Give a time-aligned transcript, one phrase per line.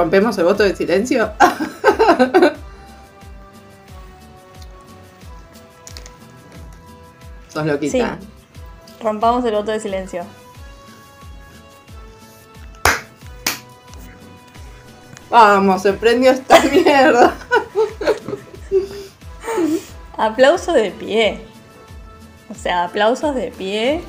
[0.00, 1.30] ¿Rompemos el voto de silencio?
[7.48, 8.18] Sos loquita.
[8.18, 8.26] Sí.
[9.02, 10.24] Rompamos el voto de silencio.
[15.28, 17.36] Vamos, se prendió esta mierda.
[20.16, 21.44] Aplauso de pie.
[22.48, 24.00] O sea, aplausos de pie.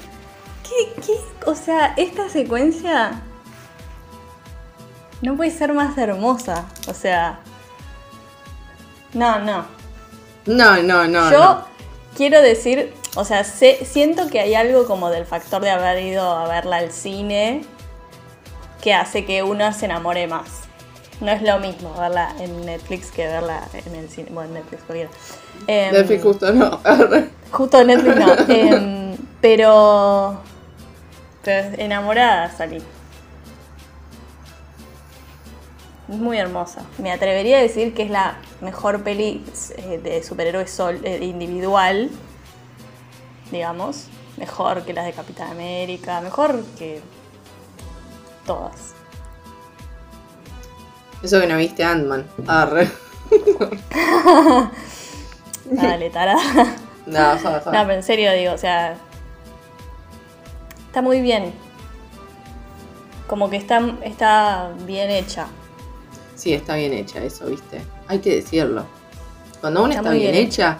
[0.64, 1.16] ¿Qué, qué?
[1.46, 3.24] O sea, esta secuencia
[5.22, 6.66] no puede ser más hermosa.
[6.88, 7.40] O sea,
[9.14, 9.66] no, no.
[10.46, 11.32] No, no, no.
[11.32, 11.66] Yo no.
[12.16, 16.24] quiero decir, o sea, sé- siento que hay algo como del factor de haber ido
[16.38, 17.64] a verla al cine
[18.82, 20.62] que hace que uno se enamore más.
[21.20, 24.30] No es lo mismo verla en Netflix que verla en el cine.
[24.32, 25.10] Bueno, en Netflix cualquiera.
[25.68, 26.80] Em, Netflix justo no.
[27.52, 28.36] Justo en Netflix no.
[28.48, 30.42] Em, pero.
[31.44, 32.82] Pero enamorada salí.
[36.12, 36.84] Muy hermosa.
[36.98, 39.44] Me atrevería a decir que es la mejor peli
[39.78, 42.10] eh, de superhéroes sol, eh, individual.
[43.52, 44.08] Digamos.
[44.38, 46.22] Mejor que las de Capitán América.
[46.22, 47.02] Mejor que.
[48.46, 48.94] Todas.
[51.24, 52.26] Eso que no viste Ant-Man.
[52.48, 52.90] Arre.
[55.66, 56.42] Dale, tarada.
[57.06, 57.64] No, joder, No, joder.
[57.72, 58.96] pero en serio digo, o sea.
[60.88, 61.54] Está muy bien.
[63.28, 65.48] Como que está, está bien hecha.
[66.42, 67.82] Sí, está bien hecha eso, viste.
[68.08, 68.84] Hay que decirlo.
[69.60, 70.80] Cuando una Está bien, bien hecha,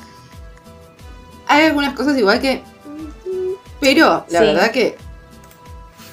[1.46, 2.64] hay algunas cosas igual que.
[3.80, 4.46] Pero la Sí.
[4.46, 4.98] verdad que.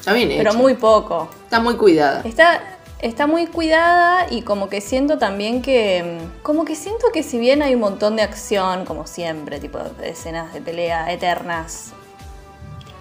[0.01, 0.43] Está bien hecha.
[0.43, 1.31] Pero muy poco.
[1.45, 2.21] Está muy cuidada.
[2.27, 2.61] Está,
[2.99, 6.21] está muy cuidada y como que siento también que.
[6.21, 9.79] mm, Como que siento que si bien hay un montón de acción, como siempre, tipo
[9.79, 11.93] de escenas de pelea eternas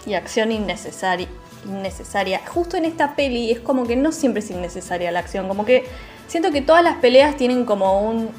[0.05, 1.27] y acción innecesaria.
[1.65, 2.39] Innecesaria.
[2.47, 5.49] Justo en esta peli es como que no siempre es innecesaria la acción.
[5.49, 5.85] Como que
[6.27, 8.29] siento que todas las peleas tienen como un.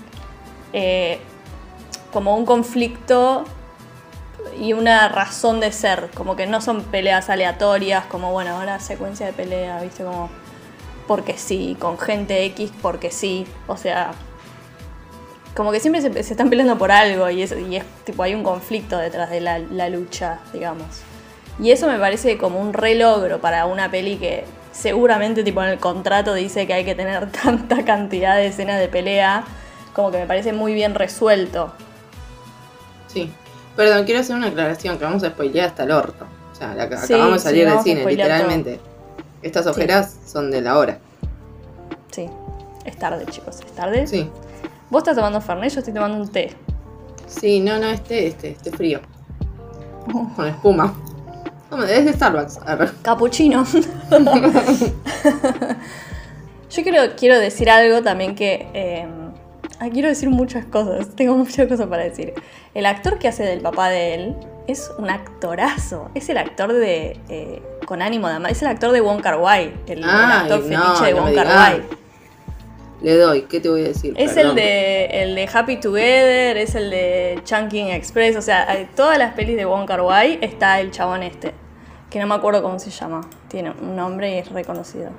[0.72, 1.19] eh,
[2.12, 3.44] como un conflicto
[4.59, 6.10] y una razón de ser.
[6.15, 10.31] Como que no son peleas aleatorias, como bueno, ahora secuencia de pelea, viste, como
[11.06, 13.47] porque sí, con gente X porque sí.
[13.66, 14.12] O sea,
[15.54, 18.43] como que siempre se, están peleando por algo y es, y es tipo, hay un
[18.43, 20.87] conflicto detrás de la, la lucha, digamos.
[21.59, 24.44] Y eso me parece como un re logro para una peli que
[24.78, 28.89] seguramente tipo en el contrato dice que hay que tener tanta cantidad de escenas de
[28.89, 29.44] pelea.
[29.93, 31.72] Como que me parece muy bien resuelto.
[33.09, 33.31] Sí.
[33.75, 36.25] Perdón, quiero hacer una aclaración que vamos a spoilear hasta el orto.
[36.53, 38.81] O sea, la, Sí, acabamos de sí, salir del cine, literalmente.
[39.43, 40.99] Estas ojeras son de la hora.
[42.10, 42.28] Sí,
[42.84, 44.06] es tarde, chicos, es tarde.
[44.06, 44.28] Sí.
[44.91, 46.53] Vos estás tomando Fernet, yo estoy tomando un té.
[47.27, 49.00] Sí, no, no, este, este, este frío.
[50.34, 50.95] Con espuma.
[51.87, 52.59] Starbucks.
[53.03, 53.65] Capuchino.
[56.71, 58.66] Yo quiero, quiero decir algo también que...
[58.75, 59.06] eh,
[59.81, 62.34] ah, quiero decir muchas cosas, tengo muchas cosas para decir.
[62.75, 66.11] El actor que hace del papá de él es un actorazo.
[66.15, 67.19] Es el actor de...
[67.28, 68.53] eh, con ánimo de amar.
[68.53, 69.72] Es el actor de Wong Kar Wai.
[69.87, 71.47] El, actor no, fetiche de no Wong Kar.
[71.47, 71.83] Wai.
[73.00, 74.12] Le doy, ¿qué te voy a decir?
[74.19, 74.50] Es Perdón.
[74.50, 79.16] el de, el de Happy Together, es el de Chunking Express, o sea, hay- todas
[79.19, 81.55] las pelis de Wong Kar Wai está el chabón este,
[82.11, 85.11] que no me acuerdo cómo se llama, tiene un nombre y es reconocido.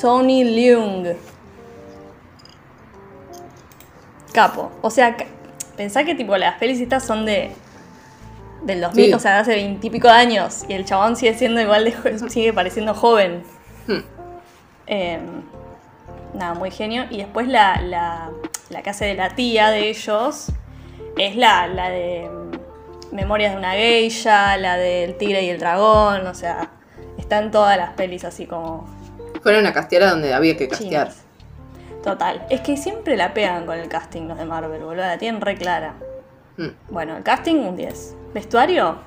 [0.00, 1.16] Tony Leung.
[4.32, 5.16] Capo, o sea,
[5.76, 7.52] pensá que tipo las pelis estas son de
[8.62, 9.12] del 2000, Sí.
[9.14, 12.92] o sea, de hace veintipico años y el chabón sigue siendo igual de sigue pareciendo
[12.92, 13.42] joven.
[13.86, 14.00] Hmm.
[14.86, 15.18] Eh,
[16.34, 17.04] nada, muy genio.
[17.10, 18.30] Y después la, la,
[18.68, 20.50] la que hace de la tía de ellos
[21.16, 22.28] es la, la de
[23.12, 26.70] Memorias de una geisha, la del tigre y el dragón, o sea,
[27.18, 28.86] está en todas las pelis así como
[29.42, 31.08] Fueron a castear a donde había que castear.
[31.08, 31.24] chinas.
[32.02, 35.40] Total, es que siempre la pegan con el casting los de Marvel, boludo, la tienen
[35.40, 35.94] re clara.
[36.56, 36.68] Hmm.
[36.90, 38.14] Bueno, el casting un 10.
[38.34, 38.98] Vestuario,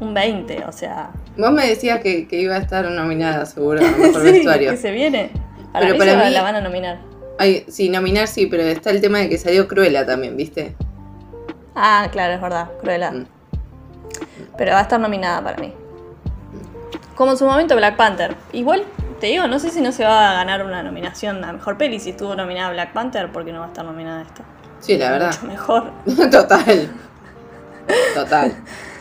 [0.00, 1.10] un 20, o sea...
[1.36, 4.70] Vos me decías que, que iba a estar nominada seguro a mejor sí, vestuario.
[4.72, 5.30] que se viene.
[5.72, 6.98] Para Pero mí para mí- la van a nominar.
[7.38, 10.74] Ay, sí, nominar sí, pero está el tema de que salió Cruella también, ¿viste?
[11.82, 13.10] Ah, claro, es verdad, Cruella.
[13.10, 13.26] Mm.
[14.58, 15.72] Pero va a estar nominada para mí.
[17.14, 18.36] Como en su momento Black Panther.
[18.52, 18.84] Igual,
[19.20, 21.98] te digo, no sé si no se va a ganar una nominación a Mejor Peli
[22.00, 24.42] si estuvo nominada Black Panther, porque no va a estar nominada esta.
[24.80, 25.28] Sí, la verdad.
[25.32, 25.90] Mucho mejor.
[26.30, 26.90] Total.
[28.14, 28.54] Total.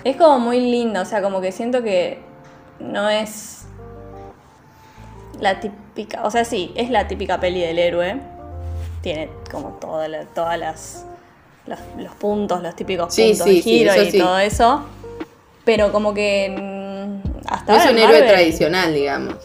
[0.04, 2.22] Es como muy lindo, o sea, como que siento que
[2.80, 3.66] no es
[5.40, 8.20] la típica, o sea, sí, es la típica peli del héroe.
[9.02, 11.06] Tiene como toda la- todas las
[11.68, 14.84] los, los puntos, los típicos Sí, puntos sí, de sí, giro eso y todo eso.
[15.66, 19.36] Pero como que mm, hasta No es un héroe Marvel- tradicional, digamos.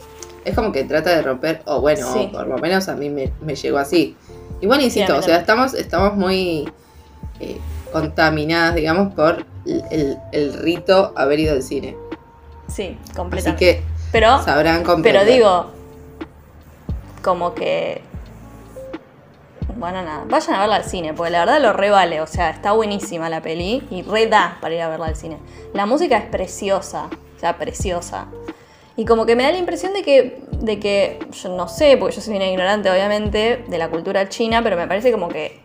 [0.44, 3.54] Es como que trata de romper, o bueno, por lo menos a mí me, me
[3.56, 4.16] llegó así.
[4.60, 6.70] Igual insisto, Sí, a o sea, estamos, estamos muy
[7.40, 7.58] eh,
[7.92, 11.96] contaminadas, digamos, por el, el- el rito haber ido al cine.
[12.68, 13.58] Sí, Así completamente.
[13.76, 13.82] que
[14.12, 15.22] pero, sabrán comprender.
[15.24, 15.66] pero digo,
[17.22, 18.02] como que.
[19.76, 22.20] Bueno, nada, vayan a verla al cine, porque la verdad lo re vale.
[22.20, 25.38] O sea, está buenísima la peli y re da para ir a verla al cine.
[25.72, 28.26] La música es preciosa, o sea, preciosa.
[28.96, 32.14] Y como que me da la impresión de que, de que, yo no sé, porque
[32.16, 35.60] yo soy una ignorante obviamente de la cultura china, pero me parece como que...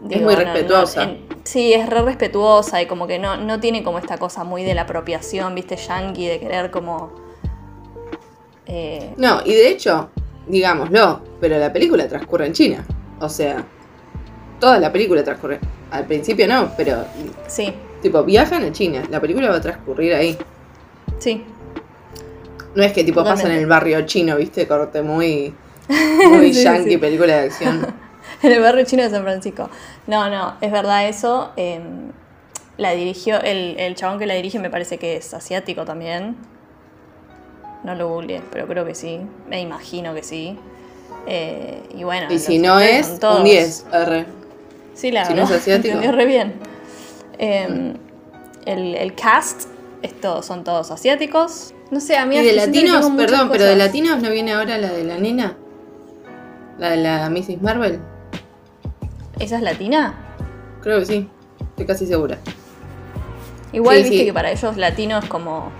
[0.00, 1.02] muy respetuosa.
[1.02, 4.62] en- sí, es re respetuosa y como que no, no tiene como esta cosa muy
[4.62, 7.10] de la apropiación, viste, yankee, de querer como...
[8.66, 10.10] eh, No, y de hecho,
[10.46, 12.84] digámoslo, pero la película transcurre en China.
[13.20, 13.64] O sea,
[14.60, 15.58] toda la película transcurre.
[15.90, 17.04] Al principio no, pero
[17.46, 19.02] sí, tipo viajan a China.
[19.10, 20.36] La película va a transcurrir ahí.
[21.18, 21.44] sí,
[22.74, 23.62] No es que tipo pasa en Totalmente.
[23.62, 25.54] el barrio chino, viste, corte muy,
[26.30, 26.98] muy Sí, yankee sí.
[26.98, 27.86] película de acción.
[28.42, 29.68] en el barrio chino de San Francisco.
[30.06, 31.52] No, no, es verdad eso.
[31.56, 31.80] eh,
[32.78, 36.36] la dirigió, el, el chabón que la dirige me parece que es asiático también.
[37.84, 39.20] No lo googleé, pero creo que sí.
[39.48, 40.56] Me imagino que sí.
[41.26, 43.86] Eh, y bueno, Y si no es, todos- un 10.
[43.92, 44.26] R.
[44.94, 45.98] Sí, la si no es asiático.
[46.12, 46.54] re bien.
[47.38, 47.94] Eh,
[48.66, 49.68] el, el cast
[50.02, 51.74] es todo- son todos asiáticos.
[51.90, 54.90] No sé, a mí Y de latinos, perdón, pero de latinos no viene ahora la
[54.92, 55.56] de la nena.
[56.78, 57.60] La de la Mrs.
[57.60, 58.00] Marvel.
[59.38, 60.14] ¿Esa es latina?
[60.82, 61.28] Creo que sí.
[61.70, 62.38] Estoy casi segura.
[63.72, 64.24] Igual Sí, viste sí.
[64.26, 65.70] que para ellos latinos como.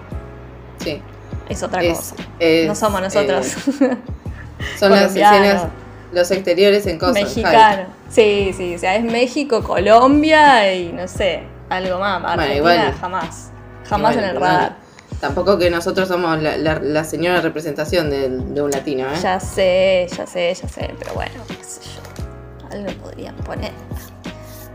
[1.53, 2.15] Es otra Es- cosa.
[2.39, 3.47] es, no somos nosotros.
[3.81, 3.97] eh,
[4.79, 5.67] son las escenas,
[6.13, 7.15] los exteriores en cosas.
[7.15, 7.87] Mexicano.
[8.11, 12.23] Sí, sí, o sea, es México, Colombia y no sé, algo más.
[12.25, 12.95] Argentina igual.
[13.01, 13.51] jamás.
[13.89, 14.51] Jamás Igual, en el igual.
[14.55, 14.77] radar.
[15.21, 19.17] Tampoco que nosotros somos la, la- la señora representación de, de un latino, ¿eh?
[19.23, 22.69] Ya sé, ya sé, ya sé, pero bueno, qué sé yo.
[22.77, 23.71] Algo podrían poner.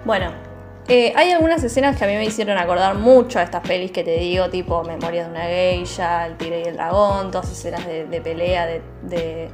[0.06, 0.32] Bueno,
[0.88, 4.04] eh, hay algunas escenas que a mí me hicieron acordar mucho a estas pelis que
[4.04, 8.06] te digo, tipo Memorias de una geisha, El tigre y el dragón, todas escenas de,
[8.06, 9.50] de pelea, de, de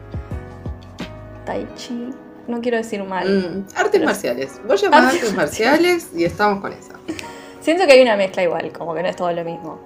[1.45, 2.09] Tai Chi.
[2.47, 3.27] No quiero decir mal.
[3.27, 4.61] Mm, artes Pero- marciales.
[4.67, 6.91] Vos llamás Artes artes marciales y estamos con eso.
[7.61, 9.79] Siento que hay una mezcla igual, como que no es todo lo mismo.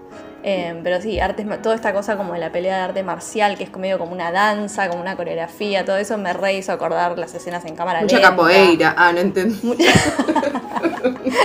[0.49, 3.65] Eh, pero sí, artes, toda esta cosa como de la pelea de arte marcial, que
[3.65, 7.33] es medio como una danza, como una coreografía, todo eso me re hizo acordar las
[7.35, 8.29] escenas en cámara Mucha lenta.
[8.29, 8.95] capoeira.
[8.97, 9.59] Ah, no entendí.
[9.61, 9.83] Mucha...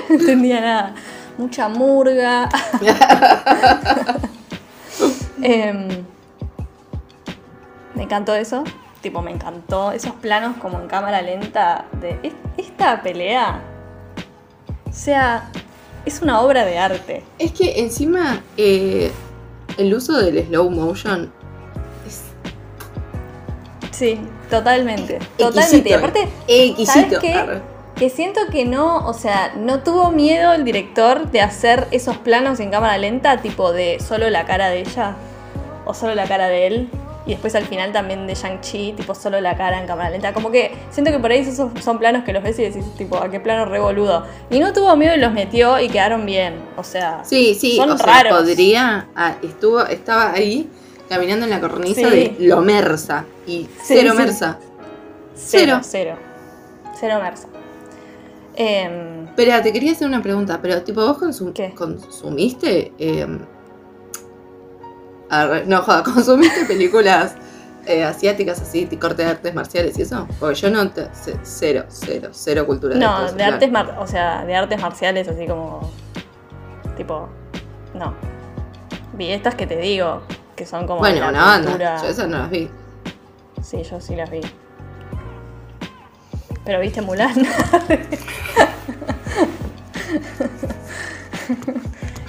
[0.09, 0.95] no entendía nada.
[1.37, 2.49] Mucha murga.
[5.43, 5.89] Em,
[7.95, 8.63] me encantó eso.
[9.01, 13.61] Tipo, me encantó esos planos como en cámara lenta de "Es- esta pelea.
[14.89, 15.51] O sea,
[16.05, 17.23] es una obra de arte.
[17.39, 19.11] Es que encima eh,
[19.79, 21.33] el uso del slow motion
[22.07, 22.23] es
[23.91, 24.19] Sí,
[24.51, 25.19] totalmente.
[25.39, 25.91] Totalmente.
[25.91, 25.99] Y exquisito.
[25.99, 26.93] aparte, exquisito.
[26.93, 27.73] ¿sabes qué?
[27.97, 32.59] Que siento que no, o sea, no tuvo miedo el director de hacer esos planos
[32.59, 35.15] en cámara lenta, tipo de solo la cara de ella
[35.85, 36.91] o solo la cara de él.
[37.25, 40.33] Y después al final también de Shang-Chi, tipo solo la cara en cámara lenta.
[40.33, 43.17] Como que siento que por ahí esos son planos que los ves y decís, tipo,
[43.17, 44.27] a qué plano revoludo.
[44.51, 46.57] Y no tuvo miedo y los metió y quedaron bien.
[46.77, 48.39] O sea, Sí, sí, son o sea, raros.
[48.41, 49.07] podría.
[49.15, 50.69] ah, estuvo, estaba ahí
[51.09, 52.35] caminando en la cornisa Sí.
[52.37, 53.25] de lo mersa.
[53.47, 54.17] Y cero sí.
[54.19, 54.59] mersa.
[55.35, 56.17] cero, cero.
[56.17, 56.17] cero.
[56.99, 57.47] Cero mersa.
[58.55, 61.73] Em, Espera, te quería hacer una pregunta, pero tipo, ¿vos consum- ¿Qué?
[61.73, 62.93] consumiste?
[62.99, 63.47] eh, arre-
[65.67, 67.35] no, joda, ¿consumiste películas
[67.87, 70.29] eh, asiáticas así, corte de artes marciales y eso?
[70.39, 70.91] Porque yo no,
[71.43, 75.91] cero, cero, cero cultura No, de artes, mar- o sea, de artes marciales así como
[76.97, 77.29] tipo,
[77.95, 78.15] no.
[79.15, 80.23] Vi estas que te digo,
[80.57, 82.71] que son como Bueno, una banda, yo esas no las vi.
[83.63, 84.41] Sí, yo sí las vi.
[86.65, 87.35] Pero viste Mulan.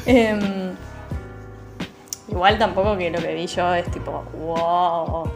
[0.06, 0.72] Em,
[2.34, 5.30] igual tampoco que lo que vi yo es tipo, wow.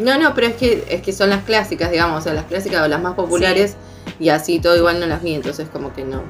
[0.00, 2.82] No, no, pero es que, es que son las clásicas, digamos, o sea, las clásicas
[2.82, 3.76] o las más populares
[4.18, 6.22] y así todo igual no las vi, entonces como que no.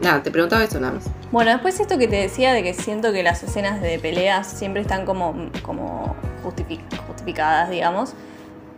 [0.00, 1.04] Nada, te preguntaba eso nada más.
[1.30, 4.82] Bueno, después esto que te decía de que siento que las escenas de peleas siempre
[4.82, 8.14] están como, como justifi- justificadas, digamos.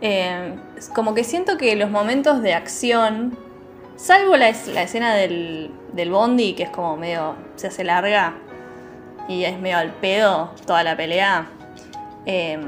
[0.01, 0.53] Eh,
[0.93, 3.35] como que siento que los momentos de acción,
[3.95, 8.35] salvo la, es- la escena del, del bondi, que es como medio, se hace larga
[9.27, 11.47] y es medio al pedo toda la pelea,
[12.25, 12.59] eh,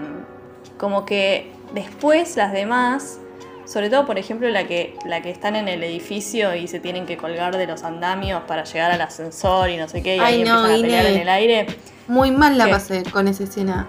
[0.78, 3.20] como que después las demás,
[3.66, 7.06] sobre todo por ejemplo la que, la que están en el edificio y se tienen
[7.06, 10.36] que colgar de los andamios para llegar al ascensor y no sé qué, y Ay,
[10.36, 11.68] ahí no, empiezan a pelear en el aire.
[12.08, 12.72] Muy mal la ¿Qué?
[12.72, 13.88] pasé con esa escena.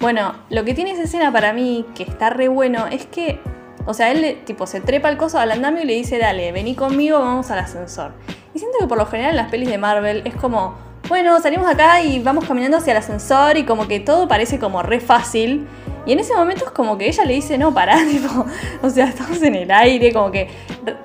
[0.00, 3.40] Bueno, lo que tiene esa escena para mí, que está re bueno, es que,
[3.86, 6.74] o sea, él tipo se trepa al coso al andamio y le dice, dale, vení
[6.74, 8.12] conmigo, vamos al ascensor.
[8.54, 10.76] Y siento que por lo general en las pelis de Marvel es como,
[11.08, 14.82] bueno, salimos acá y vamos caminando hacia el ascensor y como que todo parece como
[14.82, 15.66] re fácil.
[16.06, 18.46] Y en ese momento es como que ella le dice, no, pará, tipo,
[18.82, 20.48] o sea, estamos en el aire, como que,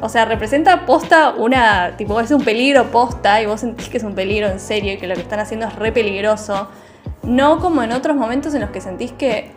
[0.01, 4.03] o sea, representa posta una, tipo, es un peligro posta y vos sentís que es
[4.03, 6.70] un peligro en serio y que lo que están haciendo es re peligroso.
[7.24, 9.51] No como en otros momentos en los que sentís que,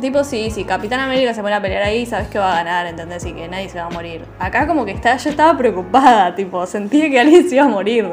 [0.00, 2.86] tipo, sí, si Capitán América se pone a pelear ahí, sabes que va a ganar,
[2.86, 3.24] ¿entendés?
[3.24, 4.24] Y que nadie se va a morir.
[4.38, 8.06] Acá como que está, yo estaba preocupada, tipo, sentía que alguien se iba a morir.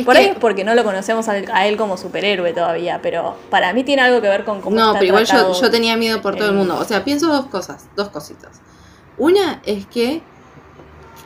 [0.00, 3.36] Es Por que- ahí es porque no lo conocemos a él como superhéroe todavía, pero
[3.50, 5.96] para mí tiene algo que ver con cómo No, está pero igual yo, yo tenía
[5.96, 6.76] miedo por todo el el- mundo.
[6.78, 8.60] O sea, pienso dos cosas, dos cositas.
[9.18, 10.22] Una es que,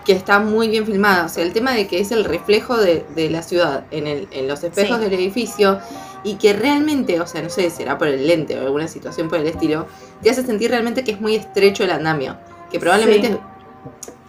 [0.04, 1.24] que está muy bien filmada.
[1.26, 4.28] O sea, el tema de que es el reflejo de, de la ciudad en, el,
[4.32, 5.04] en los espejos Sí.
[5.04, 5.78] del edificio
[6.24, 9.38] y que realmente, o sea, no sé, será por el lente o alguna situación por
[9.38, 9.86] el estilo,
[10.22, 12.36] te hace sentir realmente que es muy estrecho el andamio.
[12.70, 13.38] Que probablemente, Sí.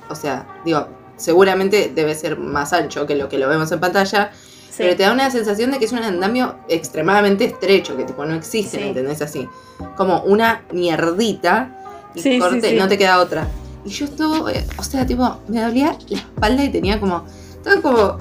[0.10, 4.32] o sea, digo, seguramente debe ser más ancho que lo que lo vemos en pantalla,
[4.70, 4.84] Sí.
[4.84, 8.36] pero te da una sensación de que es un andamio extremadamente estrecho, que tipo no
[8.36, 8.84] existe, Sí.
[8.84, 9.22] ¿me entendés?
[9.22, 9.48] Así.
[9.96, 13.48] Como una mierdita y Sí, corte, no te queda otra.
[13.86, 17.82] Y yo estuve, eh, o sea, tipo, me dolía la espalda y tenía como, estaba
[17.82, 18.18] como,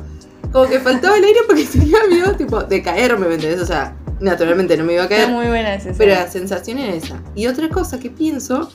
[0.52, 3.60] como que faltaba el aire porque tenía miedo, tipo, de caerme, ¿me entendés?
[3.60, 6.78] O sea, naturalmente no me iba a Está caer, muy buena esa pero la sensación
[6.78, 7.20] era esa.
[7.34, 8.70] Y otra cosa que pienso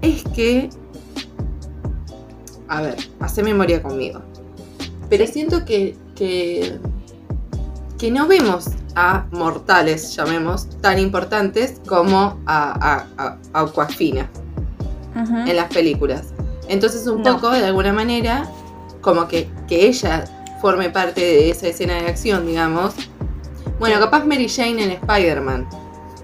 [0.00, 0.70] es que.
[2.74, 4.20] A ver, hace memoria conmigo.
[5.08, 5.96] Pero siento que.
[6.14, 6.78] que.
[7.98, 8.66] que no vemos
[8.96, 14.28] a mortales, llamemos, tan importantes como a, a, a- a Aquafina
[15.20, 15.36] Ujú.
[15.48, 16.24] en las películas.
[16.68, 17.34] Entonces, un No.
[17.34, 18.48] poco, de alguna manera,
[19.00, 20.24] como que, que ella
[20.60, 22.94] forme parte de esa escena de acción, digamos.
[23.80, 25.66] Bueno, capaz Mary Jane en Spider-Man.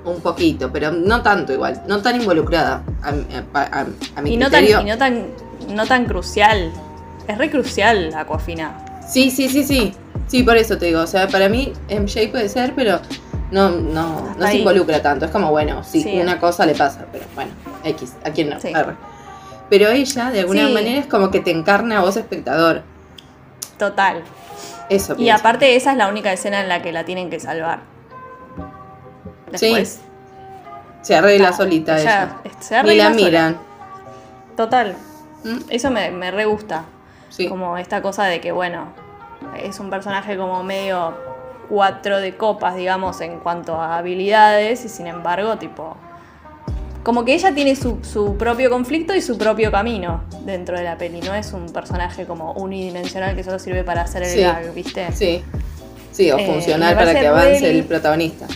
[0.04, 1.82] Un poquito, pero no tanto igual.
[1.88, 4.80] No tan involucrada a, mi- a- a- a mi Y no, tan, criterio.
[4.80, 5.26] y no tan
[5.70, 6.72] no tan crucial.
[7.28, 8.84] Es re crucial Aquafina.
[9.08, 9.94] Sí, sí, sí, sí.
[10.26, 11.00] Sí, por eso te digo.
[11.00, 13.00] O sea, para mí MJ puede ser, pero
[13.50, 15.24] no, no, no se involucra tanto.
[15.26, 16.20] Es como, bueno, sí, Sí.
[16.20, 17.50] una cosa le pasa, pero bueno,
[17.84, 18.60] X, a quién no.
[18.60, 18.72] Sí.
[19.68, 20.72] Pero ella, de alguna Sí.
[20.72, 22.82] manera, es como que te encarna a vos, espectador.
[23.78, 24.22] Total.
[24.88, 25.40] Eso Y pienso.
[25.40, 27.80] aparte esa es la única escena en la que la tienen que salvar.
[29.50, 30.00] Después.
[31.02, 32.36] Se arregla nada, solita ella.
[32.60, 33.24] se Ni arregla la sola.
[33.26, 33.58] miran.
[34.56, 34.96] Total.
[35.44, 35.58] ¿Mm?
[35.68, 36.84] Eso me, me re gusta.
[37.28, 37.48] Sí.
[37.48, 38.92] Como esta cosa de que, bueno,
[39.62, 41.14] es un personaje como medio
[41.68, 45.96] cuatro de copas, digamos, en cuanto a habilidades, y sin embargo, tipo.
[47.02, 50.98] Como que ella tiene su, su propio conflicto y su propio camino dentro de la
[50.98, 51.20] peli.
[51.22, 54.40] No es un personaje como unidimensional que solo sirve para hacer el Sí.
[54.42, 55.10] gag, ¿viste?
[55.12, 55.42] Sí.
[56.12, 58.46] Sí, o Eh, funcional para que avance el protagonista.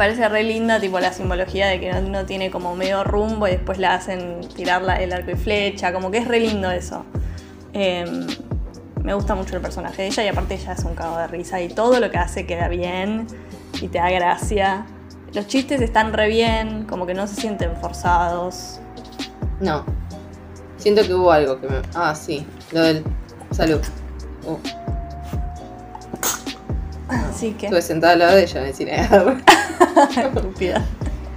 [0.00, 3.46] Me parece re linda, tipo, la simbología de que no, no tiene como medio rumbo
[3.46, 5.92] y después la hacen tirar la- el arco y flecha.
[5.92, 7.04] Como que es re lindo eso.
[7.74, 8.06] Eh,
[9.04, 11.60] me gusta mucho el personaje de ella y aparte ella es un cago de risa
[11.60, 13.26] y todo lo que hace queda bien
[13.82, 14.86] y te da gracia.
[15.34, 18.80] Los chistes están re bien, como que no se sienten forzados.
[19.60, 19.84] No.
[20.78, 21.76] Siento que hubo algo que me.
[21.94, 22.46] Ah, sí.
[22.72, 23.04] Lo del.
[23.50, 23.82] Salud.
[24.46, 24.56] Uh,
[27.06, 27.66] Así que.
[27.66, 29.08] estuve sentada al lado de ella en el cine.
[30.08, 30.84] Estúpida.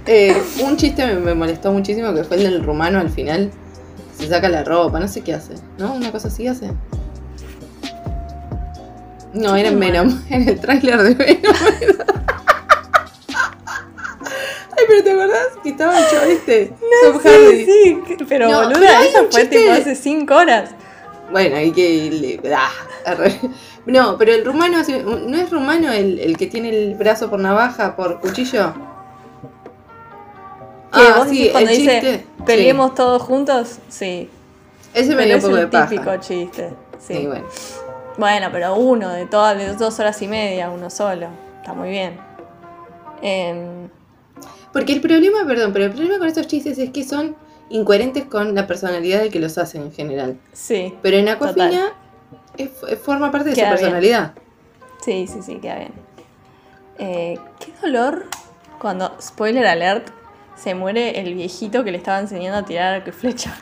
[0.06, 3.50] Eh, un chiste me, me molestó muchísimo que fue el del rumano al final.
[4.18, 5.54] Se saca la ropa, no sé qué hace.
[5.78, 5.94] ¿No?
[5.94, 6.70] ¿Una cosa así hace?
[9.32, 9.80] No, ¿Qué era en?
[9.80, 10.22] Venom.
[10.30, 11.54] En el tráiler de Venom.
[14.76, 16.72] Ay, pero ¿te acordás que estaba hecho este?
[17.04, 17.64] Tom Hardy.
[17.64, 20.70] Sí, sí, pero No, boluda, hay eso fue tipo hace 5 horas.
[21.30, 22.10] Bueno, y que.
[22.42, 22.70] le- ah.
[23.86, 24.78] No, pero el rumano.
[25.26, 28.72] ¿No es rumano el, el que tiene el brazo por navaja, por cuchillo?
[30.92, 32.26] Que vos decís cuando el dice chiste.
[32.46, 34.28] peleemos todos juntos, sí.
[34.28, 34.30] Sí.
[34.94, 35.88] Ese me Pero dio un es poco de el paja.
[35.88, 36.70] típico chiste.
[37.00, 37.14] Sí.
[37.14, 37.44] Sí, bueno.
[38.16, 41.26] Bueno, pero uno de todas de dos horas y media, uno solo.
[41.60, 42.16] Está muy bien.
[43.22, 43.88] Em,
[44.72, 47.34] Porque el problema, perdón, pero el problema con estos chistes es que son
[47.70, 50.38] incoherentes con la personalidad de que los hacen en general.
[50.52, 51.92] sí, Pero en Aquafina
[52.58, 53.92] es- forma parte de Queda su bien.
[53.92, 54.32] personalidad.
[55.04, 55.92] sí, sí, sí, queda bien.
[56.98, 58.26] Eh, qué dolor
[58.78, 60.08] cuando, spoiler alert,
[60.56, 63.54] se muere el viejito que le estaba enseñando a tirar flecha.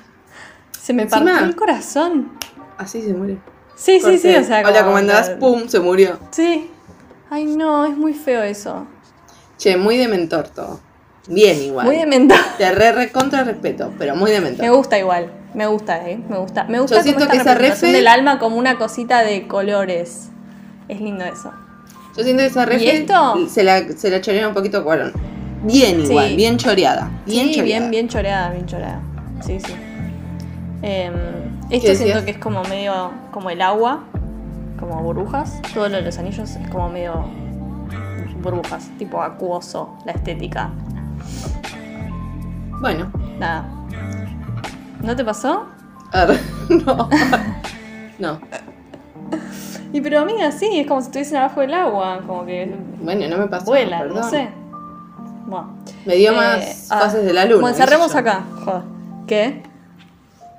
[0.79, 2.33] Se me Encima- partió el corazón.
[2.77, 3.39] Así se muere.
[3.77, 5.31] Sí, sí, sí, o sea, Hola, como- ¿cómo andás?
[5.41, 5.67] ¡Pum!
[5.69, 6.19] Se murió.
[6.31, 6.71] Sí.
[7.31, 8.87] Ay, no, es muy feo eso.
[9.57, 10.81] Che, muy dementor todo.
[11.29, 11.87] Bien igual.
[11.87, 12.43] Muy dementado.
[12.59, 14.65] Te re, re contra respeto, pero muy dementor.
[14.65, 16.65] Me gusta igual, me gusta, eh, me gusta.
[16.65, 20.31] Me gusta Yo siento esta que esa refe- del alma como una cosita de colores.
[20.89, 21.53] Es lindo eso.
[22.17, 23.49] Yo siento que esa ref esto?
[23.49, 25.13] se la, se la chorearon un poquito Cuarón.
[25.63, 26.37] Bien igual, Sí.
[26.37, 27.11] bien choreada.
[27.27, 27.65] Bien sí, choreada.
[27.81, 29.01] bien, bien choreada, bien choreada.
[29.41, 29.73] Sí, sí.
[30.83, 31.11] ¿Qué
[31.71, 34.05] esto siento que es como medio como el agua,
[34.79, 35.61] como burbujas.
[35.73, 37.25] Todo lo de los anillos es como medio
[38.43, 40.71] burbujas, tipo acuoso, la estética.
[42.81, 43.65] Bueno, Nada.
[45.03, 45.65] ¿No te pasó?
[46.69, 47.09] no.
[48.19, 48.41] No.
[49.93, 53.39] Y pero amiga, sí, es como si estuviesen abajo del agua, como que Bueno, no
[53.39, 53.71] me pasó.
[53.73, 54.15] perdón.
[54.21, 54.49] no sé.
[55.47, 55.75] Bueno.
[56.07, 57.61] Me dio Eh, más ah, fases de la luna.
[57.61, 58.43] Bueno, cerremos acá.
[58.65, 58.83] Joder.
[59.27, 59.63] ¿Qué?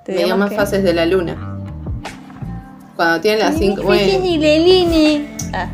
[0.05, 0.55] ¿Te Me dio dio más qué?
[0.55, 1.35] fases de la luna.
[2.95, 3.81] Cuando tiene las 5.
[3.83, 4.23] Bueno,
[5.53, 5.67] Ah.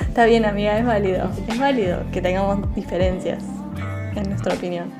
[0.00, 1.28] Está bien, amiga, es válido.
[1.46, 3.42] Es válido que tengamos diferencias
[4.14, 4.92] en nuestra opinión.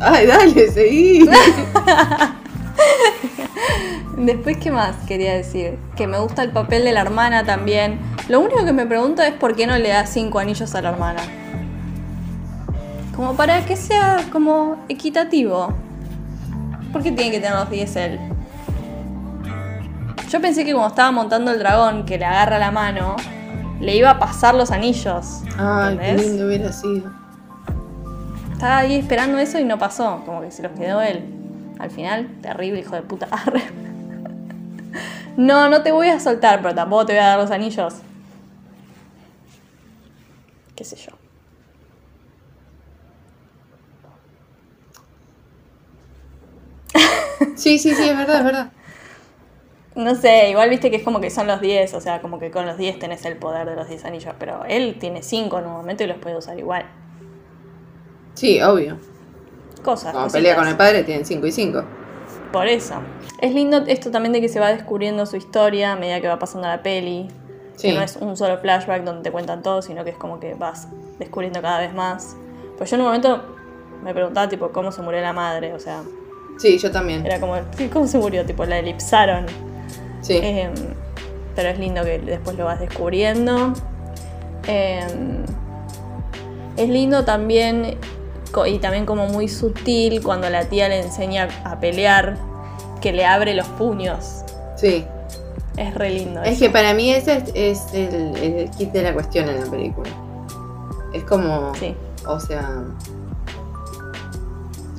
[0.00, 1.28] ay, dale, seguí.
[4.16, 5.78] Después, ¿qué más quería decir?
[5.94, 7.98] Que me gusta el papel de la hermana también.
[8.28, 10.88] Lo único que me pregunto es por qué no le da cinco anillos a la
[10.90, 11.22] hermana.
[13.14, 15.74] Como para que sea como equitativo.
[16.92, 18.18] ¿Por qué tiene que tener los 10 él?
[20.30, 23.16] Yo pensé que cuando estaba montando el dragón, que le agarra la mano,
[23.80, 25.42] le iba a pasar los anillos.
[25.58, 27.10] Ay, qué lindo hubiera sido.
[28.52, 30.22] Estaba ahí esperando eso y no pasó.
[30.24, 31.24] Como que se los quedó él.
[31.78, 33.28] Al final, terrible, hijo de puta.
[35.36, 37.96] No, no te voy a soltar, pero tampoco te voy a dar los anillos.
[40.74, 41.12] Qué sé yo.
[47.54, 48.72] Sí, sí, sí, es verdad, es verdad.
[49.96, 52.50] No sé, igual viste que es como que son los 10, o sea, como que
[52.50, 55.64] con los 10 tenés el poder de los 10 anillos, pero él tiene 5 en
[55.66, 56.84] un momento y los puede usar igual.
[58.34, 58.98] Sí, obvio.
[59.82, 60.12] Cosas.
[60.12, 60.32] Cositas.
[60.34, 61.84] pelea con el padre, tienen 5 y 5.
[62.52, 62.94] Por eso.
[63.40, 66.38] Es lindo esto también de que se va descubriendo su historia a medida que va
[66.38, 67.28] pasando la peli.
[67.76, 67.88] Sí.
[67.88, 70.54] Que no es un solo flashback donde te cuentan todo, sino que es como que
[70.54, 72.36] vas descubriendo cada vez más.
[72.76, 73.42] Pues yo en un momento
[74.02, 75.72] me preguntaba, tipo, cómo se murió la madre.
[75.72, 76.02] O sea,
[76.58, 77.24] Sí, yo también.
[77.24, 77.56] era como,
[77.92, 78.44] ¿cómo se murió?
[78.44, 79.46] Tipo, la elipsaron.
[80.26, 80.40] Sí.
[80.42, 80.74] Em,
[81.54, 83.72] pero es lindo que después lo vas descubriendo.
[84.66, 85.44] Em,
[86.76, 87.96] es lindo también,
[88.66, 92.36] y también como muy sutil, cuando la tía le enseña a pelear,
[93.00, 94.42] que le abre los puños.
[94.76, 95.04] Sí.
[95.76, 96.42] Es re lindo.
[96.42, 96.60] Es eso.
[96.64, 100.10] que para mí ese es, es el, el kit de la cuestión en la película.
[101.12, 101.74] Es como.
[101.76, 101.94] Sí,
[102.26, 102.82] O sea.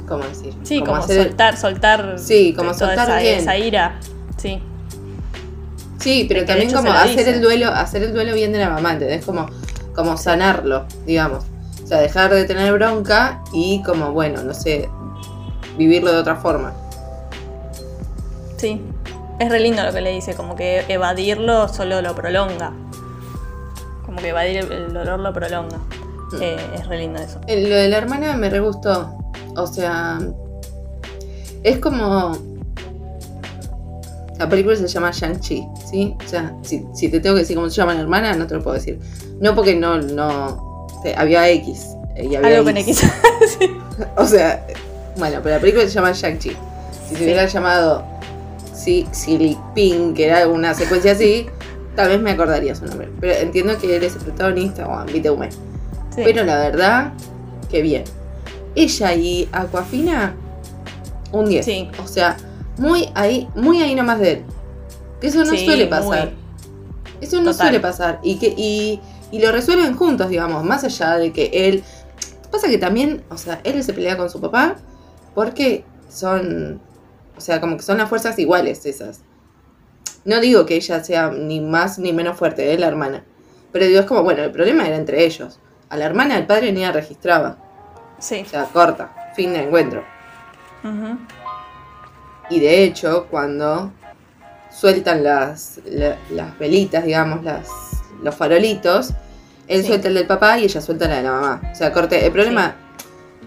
[0.07, 0.53] ¿Cómo decir?
[0.63, 2.17] sí como, hacer soltar, soltar.
[2.17, 3.39] Sí, como toda soltar esa, bien.
[3.39, 3.99] esa ira.
[4.37, 4.61] Sí,
[5.99, 9.25] Sí, pero también como hacer el duelo, hacer el duelo bien de la mamá, ¿entendés?
[9.25, 9.47] Como,
[9.95, 11.43] como sanarlo, digamos.
[11.83, 14.89] O sea, dejar de tener bronca y como, bueno, no sé,
[15.77, 16.73] vivirlo de otra forma.
[18.57, 18.81] sí.
[19.39, 22.73] Es re lindo lo que le dice, como que evadirlo solo lo prolonga.
[24.03, 25.77] Como que evadir el, el dolor lo prolonga.
[26.31, 26.41] Mm.
[26.41, 27.39] Eh, es re lindo eso.
[27.45, 29.15] Eh, Lo de la hermana me re gustó.
[29.55, 30.17] O sea,
[31.61, 32.35] es como.
[34.37, 36.15] La película se llama Shang-Chi, ¿sí?
[36.23, 38.53] O sea, si, si te tengo que decir cómo se llama la hermana, no te
[38.55, 38.99] lo puedo decir.
[39.39, 39.99] No porque no.
[40.01, 41.87] no había X.
[42.15, 43.03] Y había Algo con X.
[43.59, 43.69] Sí.
[44.15, 44.65] O sea,
[45.17, 46.51] bueno, pero la película se llama Shang-Chi.
[47.09, 48.03] Si se hubiera llamado
[48.73, 51.47] Si- Silly Ping, que era una secuencia así,
[51.95, 53.09] tal vez me acordaría su nombre.
[53.19, 55.51] Pero entiendo que él es el protagonista, o Vite Ume.
[55.51, 56.21] Sí.
[56.23, 57.13] Pero la verdad,
[57.69, 58.03] que bien.
[58.75, 60.35] Ella y Aquafina,
[61.31, 61.65] un 10.
[61.65, 61.89] Sí.
[62.03, 62.37] O sea,
[62.77, 64.43] muy ahí, muy ahí nomás de él.
[65.21, 65.89] Que eso no Sí, suele muy.
[65.89, 66.31] pasar.
[67.21, 67.67] Eso no Total.
[67.67, 68.19] suele pasar.
[68.21, 68.99] Y que, y,
[69.31, 71.83] y lo resuelven juntos, digamos, más allá de que él.
[72.51, 74.75] Pasa que también, o sea, él se pelea con su papá
[75.35, 76.79] porque son.
[77.35, 79.21] O sea, como que son las fuerzas iguales esas.
[80.25, 83.23] No digo que ella sea ni más ni menos fuerte, es la hermana.
[83.71, 85.59] Pero digo, es como, bueno, el problema era entre ellos.
[85.89, 87.57] A la hermana el padre ni la registraba.
[88.19, 88.43] Sí.
[88.45, 90.03] O sea, corta, fin de encuentro.
[90.83, 91.17] Ujú.
[92.49, 93.91] Y de hecho, cuando
[94.71, 97.67] sueltan las, la- las velitas, digamos, las,
[98.23, 99.11] los farolitos,
[99.67, 99.87] él Sí.
[99.87, 101.61] suelta el del papá y ella suelta la de la mamá.
[101.71, 102.75] O sea, corte, el problema,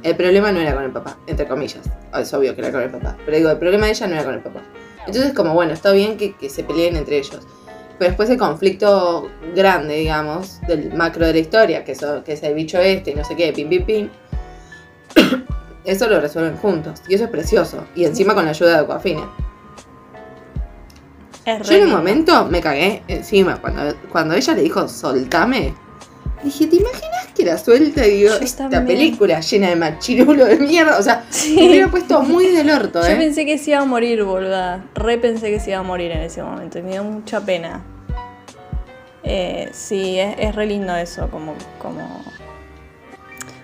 [0.02, 1.80] el problema no era con el papá, entre comillas.
[2.18, 3.16] Es obvio que era con el papá.
[3.24, 4.60] Pero digo, el problema de ella no era con el papá.
[5.06, 7.40] Entonces, como bueno, está bien que, que se peleen entre ellos.
[7.98, 12.42] Pero después el conflicto grande, digamos, del macro de la historia, que, eso, que es
[12.42, 14.10] el bicho este y no sé qué, pim, pim, pim.
[15.84, 17.00] Eso lo resuelven juntos.
[17.08, 17.84] Y eso es precioso.
[17.94, 19.28] Y encima con la ayuda de Aquafina.
[21.44, 23.56] Es Yo en un momento me cagué encima.
[23.60, 25.74] Cuando, cuando ella le dijo, soltame.
[26.44, 28.86] Dije, ¿te imaginas que la suelta y digo, Yo esta también.
[28.98, 30.98] película llena de machirulo de mierda.
[30.98, 31.54] O sea, Sí.
[31.56, 33.16] me hubiera puesto muy del orto, Yo ¿eh?
[33.16, 34.84] pensé que se iba a morir, boluda.
[34.94, 37.82] Re pensé que se iba a morir en ese momento y me dio mucha pena.
[39.22, 42.22] Eh, sí, es, es re lindo eso, como, como...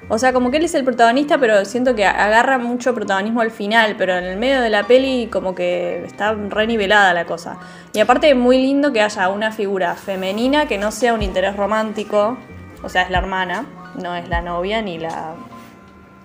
[0.08, 3.50] O sea, como que él es el protagonista, pero siento que agarra mucho protagonismo al
[3.50, 7.58] final, pero en el medio de la peli como que está re nivelada la cosa.
[7.92, 11.56] Y aparte es muy lindo que haya una figura femenina que no sea un interés
[11.56, 12.36] romántico,
[12.84, 13.66] o sea, es la hermana,
[14.00, 15.34] no es la novia ni la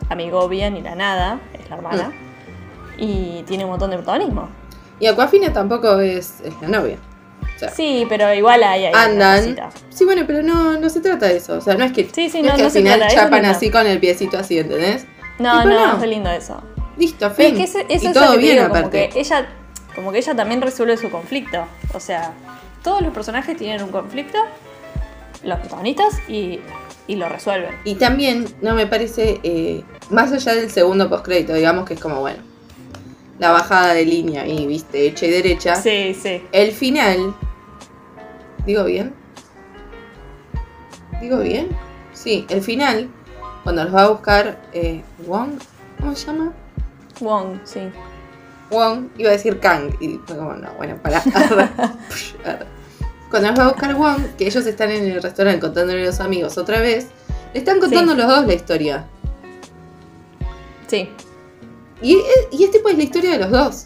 [0.09, 2.11] amigovia ni la nada, es la hermana.
[2.97, 4.47] Y tiene un montón de protagonismo.
[4.99, 6.97] Y Aquafina tampoco es, es la novia.
[7.67, 9.55] Sea, Sí, pero igual hay una andan.
[9.89, 11.57] Sí, bueno, pero no, no se trata de eso.
[11.57, 13.13] O sea, no es que, Sí, sí, no no, es que no al final es
[13.13, 15.05] chapan así con el piecito así, ¿entendés?
[15.39, 15.93] No, no, no.
[15.95, 16.61] es re lindo eso.
[16.97, 17.47] Listo, fin.
[17.47, 19.09] es que eso y es todo bien digo, como aparte.
[19.09, 19.47] que ella,
[19.95, 21.65] como que ella también resuelve su conflicto.
[21.93, 22.33] O sea,
[22.83, 24.37] todos los personajes tienen un conflicto,
[25.43, 26.59] los protagonistas, y,
[27.07, 27.75] y lo resuelven.
[27.85, 32.19] Y también no me parece, eh, más allá del segundo postcrédito, digamos que es como,
[32.19, 32.43] bueno,
[33.39, 35.75] la bajada de línea y, viste, hecha y derecha.
[35.75, 36.43] Sí, sí.
[36.51, 37.33] El final,
[38.65, 39.13] ¿digo bien?
[41.21, 41.69] ¿Digo bien?
[42.13, 43.09] Sí, el final,
[43.63, 45.51] cuando los va a buscar eh, Wong,
[45.99, 46.53] ¿cómo se llama?
[47.19, 47.79] Wong, sí.
[48.71, 51.21] Wong, iba a decir Kang, y fue como, no, bueno, para.
[53.29, 56.19] Cuando los va a buscar Wong, que ellos están en el restaurante contándole a los
[56.19, 57.07] amigos otra vez,
[57.53, 58.17] le están contando Sí.
[58.17, 59.05] los dos la historia.
[60.87, 61.09] Sí,
[62.01, 62.17] Y,
[62.51, 63.85] y es tipo es la historia de los dos.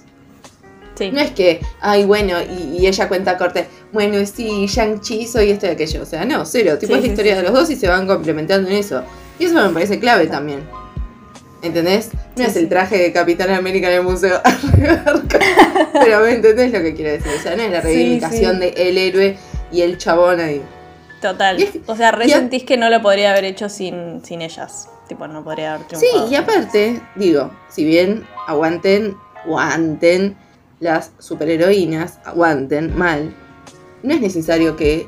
[0.95, 1.11] Sí.
[1.11, 5.51] No es que, ay, bueno, y, y ella cuenta corte, bueno, sí, Shang-Chi hizo y
[5.51, 6.01] esto y aquello.
[6.01, 6.77] O sea, no, cero.
[6.79, 8.75] Tipo Sí, es la sí, historia sí, de los dos y se van complementando en
[8.75, 9.03] eso.
[9.39, 10.63] Y eso me parece clave también.
[11.61, 12.09] ¿Entendés?
[12.13, 12.59] No Sí, es sí.
[12.59, 14.39] el traje de Capitán América en el museo.
[15.93, 17.31] Pero me entendés lo que quiero decir.
[17.37, 18.59] O sea, no es la Sí, reivindicación sí.
[18.59, 19.37] de el héroe
[19.71, 20.61] y el chabón ahí.
[21.21, 21.61] Total.
[21.61, 24.89] Es- O sea, a- resentís que no lo podría haber hecho sin, sin ellas.
[25.07, 26.31] Tipo, no podría haber Sí, triunfado.
[26.31, 30.35] y aparte, digo, si bien aguanten, aguanten
[30.79, 33.33] las superheroínas, aguanten mal,
[34.03, 35.07] no es necesario que,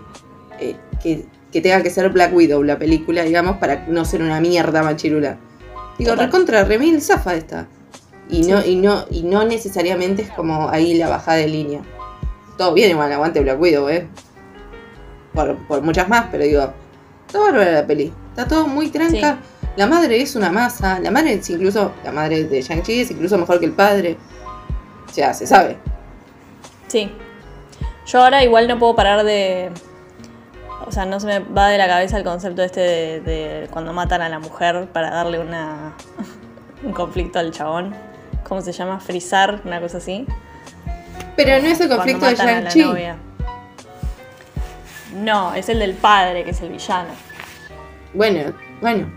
[0.59, 4.39] eh, que, que tenga que ser Black Widow la película, digamos, para no ser una
[4.39, 5.37] mierda machirula.
[5.97, 6.25] Digo, Total.
[6.27, 7.67] recontra remil zafa esta.
[8.29, 8.71] Y no, Sí.
[8.71, 11.81] y no, y no necesariamente es como ahí la bajada de línea.
[12.57, 14.07] Todo bien igual, aguante Black Widow, eh.
[15.33, 16.73] Por, por muchas más, pero digo,
[17.27, 18.11] está bárbara la peli.
[18.29, 19.39] Está todo muy tranca.
[19.75, 20.99] La madre es una masa.
[20.99, 24.17] La madre es incluso, la madre de Shang-Chi es incluso mejor que el padre.
[25.11, 25.77] Sea, se sabe.
[26.87, 27.11] Sí.
[28.05, 29.71] Yo ahora igual no puedo parar de.
[30.85, 33.91] O sea, no se me va de la cabeza el concepto este de, de cuando
[33.91, 35.93] matan a la mujer para darle una
[36.83, 37.95] un conflicto al chabón.
[38.47, 38.99] ¿Cómo se llama?
[38.99, 40.25] Frizar, una cosa así.
[41.35, 42.85] Pero no es el conflicto de Shang-Chi.
[45.15, 47.09] No, es el del padre, que es el villano.
[48.13, 49.07] Bueno, bueno.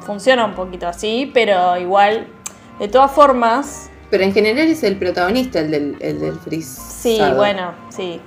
[0.00, 2.26] Funciona un poquito así, pero igual.
[2.78, 6.88] De todas formas, Pero en general es el protagonista el del, el del frizado.
[6.90, 8.20] Sí, bueno, sí.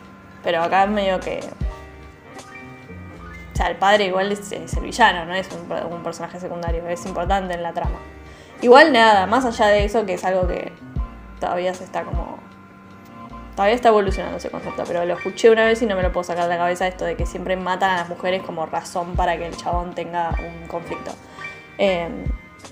[0.44, 1.42] Pero acá es medio que.
[3.54, 7.06] O sea, el padre igual es, es el villano, no es un personaje secundario, es
[7.06, 8.00] importante en la trama.
[8.62, 10.72] Igual nada, más allá de eso, que es algo que
[11.40, 12.40] todavía se está como.
[13.56, 16.24] Todavía está evolucionando ese concepto, pero lo escuché una vez y no me lo puedo
[16.24, 19.38] sacar de la cabeza esto de que siempre matan a las mujeres como razón para
[19.38, 21.12] que el chabón tenga un conflicto.
[21.78, 22.08] Eh,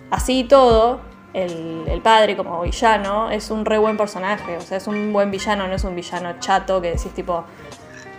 [0.10, 1.02] así y todo,
[1.34, 5.68] el, padre como villano es un re buen personaje, o sea, es un buen villano,
[5.68, 7.44] no es un villano chato que decís tipo,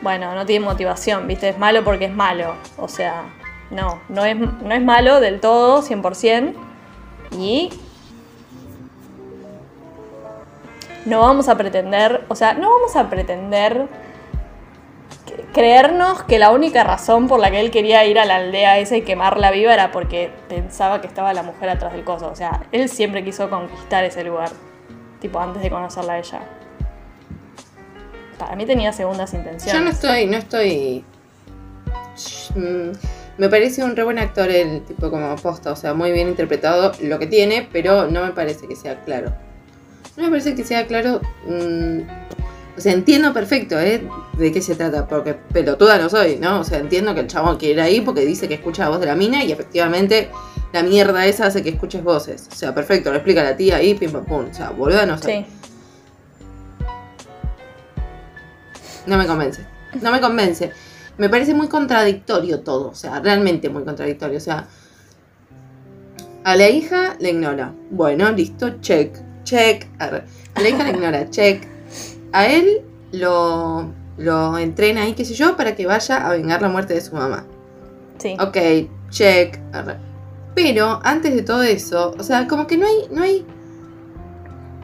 [0.01, 1.49] bueno, no tiene motivación, ¿viste?
[1.49, 3.25] Es malo porque es malo, o sea,
[3.71, 6.55] no, no es, no es malo del todo, 100%,
[7.39, 7.71] y
[11.05, 13.89] no vamos a pretender, o sea, no vamos a pretender
[15.53, 18.97] creernos que la única razón por la que él quería ir a la aldea esa
[18.97, 22.29] y quemarla viva era porque pensaba que estaba la mujer atrás del coso.
[22.31, 24.51] O sea, él siempre quiso conquistar ese lugar,
[25.21, 26.41] tipo antes de conocerla a ella.
[28.39, 29.73] Para mí tenía segundas intenciones.
[29.73, 31.05] Yo no estoy, no estoy.
[32.55, 32.91] Mm,
[33.39, 36.93] Me parece un re buen actor el tipo como posta, o sea, muy bien interpretado
[37.01, 39.33] lo que tiene, pero no me parece que sea claro.
[40.17, 41.21] No me parece que sea claro.
[41.47, 42.01] mm,
[42.77, 44.09] o sea, entiendo perfecto, ¿eh?
[44.39, 46.61] De qué se trata, porque pelotuda no soy, ¿no?
[46.61, 49.01] O sea, entiendo que el chabón quiere ir ahí porque dice que escucha la voz
[49.01, 50.31] de la mina y efectivamente
[50.73, 52.49] la mierda esa hace que escuches voces.
[52.51, 54.47] O sea, perfecto, lo explica la tía ahí, pim pam pum.
[54.51, 55.33] O sea, boluda no soy.
[55.33, 55.47] Sí.
[59.07, 59.67] No me convence.
[60.01, 60.71] No me convence.
[61.19, 62.89] Me parece muy contradictorio todo.
[62.89, 64.39] O sea, realmente muy contradictorio.
[64.39, 64.67] O sea,
[66.45, 67.75] a la hija le ignora.
[67.91, 69.15] Bueno, listo, check.
[69.45, 69.89] Check.
[69.99, 70.23] A
[70.61, 71.72] la hija le ignora, check.
[72.33, 72.81] A él
[73.13, 77.01] lo, lo entrena ahí, qué sé yo, para que vaya a vengar la muerte de
[77.01, 77.45] su mamá.
[78.19, 78.37] Sí.
[78.41, 78.57] Ok,
[79.11, 79.59] check.
[80.55, 83.47] Pero antes de todo eso, o sea, como que no hay, no hay,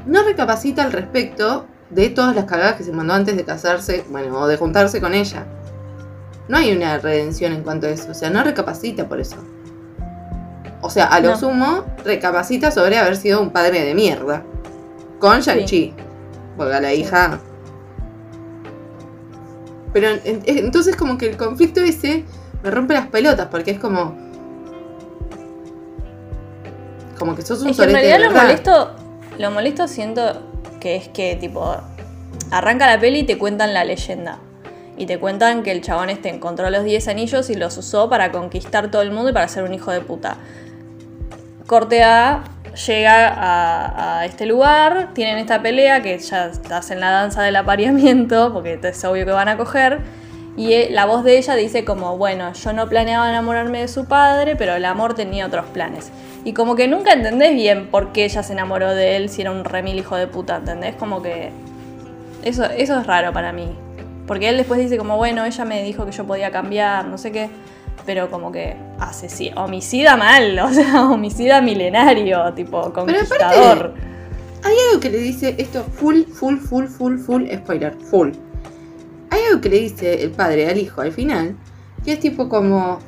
[0.07, 4.39] no recapacita al respecto de todas las cagadas que se mandó antes de casarse, bueno,
[4.41, 5.47] o de juntarse con ella.
[6.49, 9.37] No hay una redención en cuanto a eso, o sea, no recapacita por eso.
[10.81, 11.37] O sea, a lo No.
[11.39, 14.45] sumo, recapacita sobre haber sido un padre de mierda.
[15.19, 15.93] Con Shang-Chi.
[16.65, 17.41] A la hija.
[19.93, 22.25] Pero en- en- entonces, como que el conflicto ese
[22.63, 24.17] me rompe las pelotas, porque es como.
[27.19, 28.91] Como que sos un Es que en realidad lo molesto,
[29.39, 30.43] lo molesto siento
[30.81, 31.77] que es que tipo
[32.51, 34.39] arranca la peli y te cuentan la leyenda.
[34.97, 38.33] Y te cuentan que el chabón este encontró los 10 anillos y los usó para
[38.33, 40.37] conquistar todo el mundo y para ser un hijo de puta.
[41.67, 42.43] Corte A
[42.87, 48.79] llega a, este lugar, tienen esta pelea que ya hacen la danza del apareamiento, porque
[48.83, 50.01] es obvio que van a coger.
[50.57, 54.07] Y eh, la voz de ella dice como, bueno, yo no planeaba enamorarme de su
[54.07, 56.11] padre, pero el amor tenía otros planes.
[56.45, 59.53] Y como que nunca entendés bien por qué ella se enamoró de él si era
[59.53, 60.97] un remil hijo de puta, ¿entendés?
[60.97, 61.51] Como que...
[62.43, 63.69] Eso, eso es raro para mí.
[64.27, 67.33] Porque él después dice como, bueno, ella me dijo que yo podía cambiar, no sé
[67.33, 67.51] qué.
[68.07, 73.95] Pero como que asesino, homicida mal, o sea, homicida milenario, tipo aparte- conquistador.
[74.65, 78.31] Hay algo que le dice esto full, full, full, full, full, spoiler, full.
[79.31, 81.55] Hay algo que le dice el padre al hijo al final,
[82.05, 82.99] que es tipo como,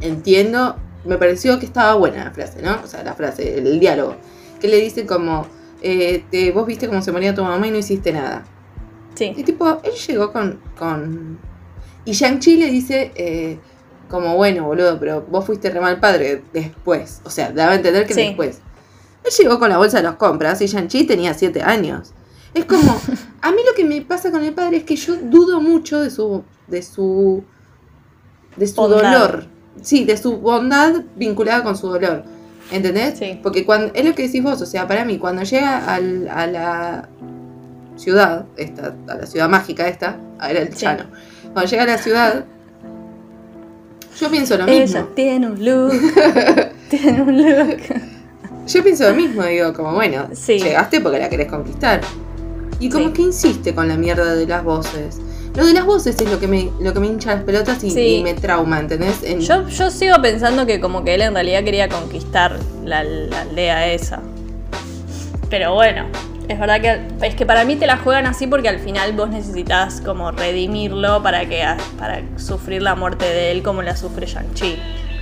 [0.00, 2.78] entiendo, me pareció que estaba buena la frase, ¿no?
[2.84, 4.14] O sea, la frase, el, el diálogo,
[4.60, 5.46] que le dice como,
[5.82, 8.44] eh, te- vos viste cómo se moría tu mamá y no hiciste nada.
[9.14, 10.60] Y Sí, tipo, él llegó con...
[10.78, 11.38] con...
[12.04, 13.58] Y Shang-Chi le dice, eh,
[14.10, 17.20] como, bueno, boludo, pero vos fuiste re mal padre después.
[17.24, 18.20] O sea, daba a entender que Sí.
[18.26, 18.60] después.
[19.24, 22.12] Él llegó con la bolsa de las compras y Shang-Chi tenía 7 años.
[22.54, 22.90] Es como,
[23.42, 26.10] a mí lo que me pasa con el padre es que yo dudo mucho de
[26.10, 26.42] su...
[26.66, 27.44] de su...
[28.56, 29.12] de su Bondad.
[29.12, 29.46] dolor.
[29.82, 32.24] Sí, de su bondad vinculada con su dolor.
[32.72, 33.18] ¿Entendés?
[33.18, 33.38] Sí.
[33.42, 36.46] Porque cuando, es lo que decís vos, o sea, para mí, cuando llega al- a
[36.46, 37.08] la
[37.96, 40.84] ciudad, esta, a la ciudad mágica esta, a era el Sí.
[40.84, 41.04] llano.
[41.52, 42.44] Cuando llega a la ciudad,
[44.18, 44.98] yo pienso lo mismo.
[44.98, 45.92] ella tiene un look,
[46.90, 47.78] tiene un look.
[48.66, 50.58] Yo pienso lo mismo, digo, como bueno, Sí.
[50.58, 52.00] llegaste porque la querés conquistar.
[52.78, 53.12] Y como Sí.
[53.12, 55.18] que insiste con la mierda de las voces.
[55.56, 57.90] Lo de las voces es lo que me, lo que me hincha las pelotas y,
[57.90, 58.00] Sí.
[58.16, 59.22] y me trauma, ¿entendés?
[59.24, 63.40] En- Yo, yo sigo pensando que como que él en realidad quería conquistar la, la
[63.42, 64.20] aldea esa.
[65.50, 66.06] Pero bueno,
[66.50, 69.30] es verdad que es que para mí te la juegan así porque al final vos
[69.30, 71.62] necesitas como redimirlo para que
[71.96, 74.76] para sufrir la muerte de él como la sufre Shang-Chi.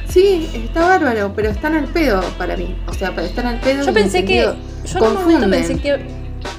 [0.08, 2.74] Sí, está bárbaro, pero están al pedo para mí.
[2.86, 3.82] O sea, para estar al pedo.
[3.82, 5.98] Yo en pensé que yo en un momento pensé que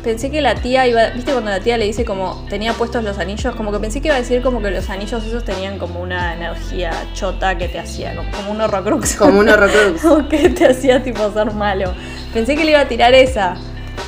[0.03, 3.17] pensé que la tía iba, ¿viste cuando la tía le dice como tenía puestos los
[3.17, 3.55] anillos?
[3.55, 6.35] Como que pensé que iba a decir como que los anillos esos tenían como una
[6.35, 9.15] energía chota que te hacía como, como un horrocrux.
[9.15, 9.99] Como un horrocrux.
[10.03, 11.91] Como que te hacía tipo ser malo.
[12.35, 13.57] Pensé que le iba a tirar esa,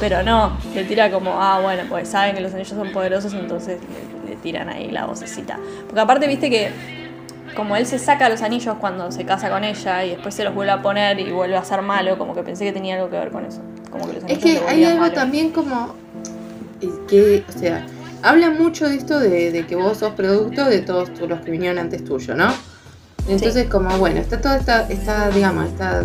[0.02, 3.78] pero no, le tira como, ah, bueno, pues saben que los anillos son poderosos, entonces
[4.26, 5.60] le, le tiran ahí la vocecita.
[5.86, 6.72] Porque aparte, viste que
[7.56, 10.56] como él se saca los anillos cuando se casa con ella y después se los
[10.56, 13.18] vuelve a poner y vuelve a ser malo, como que pensé que tenía algo que
[13.18, 13.62] ver con eso.
[13.92, 15.14] Como que los Es anillos que se hay algo malos.
[15.16, 15.94] también como
[17.08, 17.86] que, o sea,
[18.24, 21.78] habla mucho de esto de, de que vos sos producto de todos los que vinieron
[21.78, 22.52] antes tuyo, ¿no?
[23.32, 26.04] Entonces, como, bueno, está toda esta, esta, digamos, esta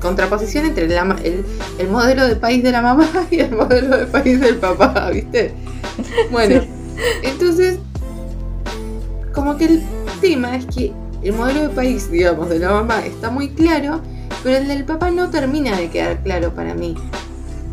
[0.00, 1.44] contraposición entre la el,
[1.78, 5.52] el modelo de país de la mamá y el modelo de país del papá, ¿viste?
[6.30, 6.68] Bueno, Sí.
[7.22, 7.78] entonces,
[9.32, 9.82] como que el
[10.20, 14.00] tema es que el modelo de país, digamos, de la mamá está muy claro,
[14.42, 16.94] pero el del papá no termina de quedar claro para mí.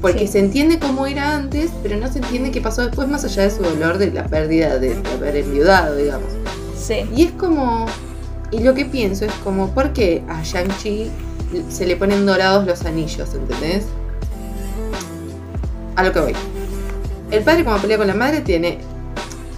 [0.01, 0.33] Porque Sí.
[0.33, 3.51] se entiende cómo era antes, pero no se entiende qué pasó después, más allá de
[3.51, 6.29] su dolor de la pérdida de, de haber enviudado, digamos.
[6.77, 7.85] Sí, Y es como.
[8.55, 11.11] Y lo que pienso es como, ¿por qué a Shang-Chi
[11.69, 13.83] se le ponen dorados los anillos, ¿entendés?
[15.97, 16.33] A lo que voy.
[17.31, 18.77] El padre, cuando pelea con la madre, tiene.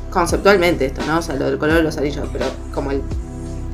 [0.09, 1.19] Conceptualmente esto, ¿no?
[1.19, 3.03] O sea, lo del color de los anillos, pero como el.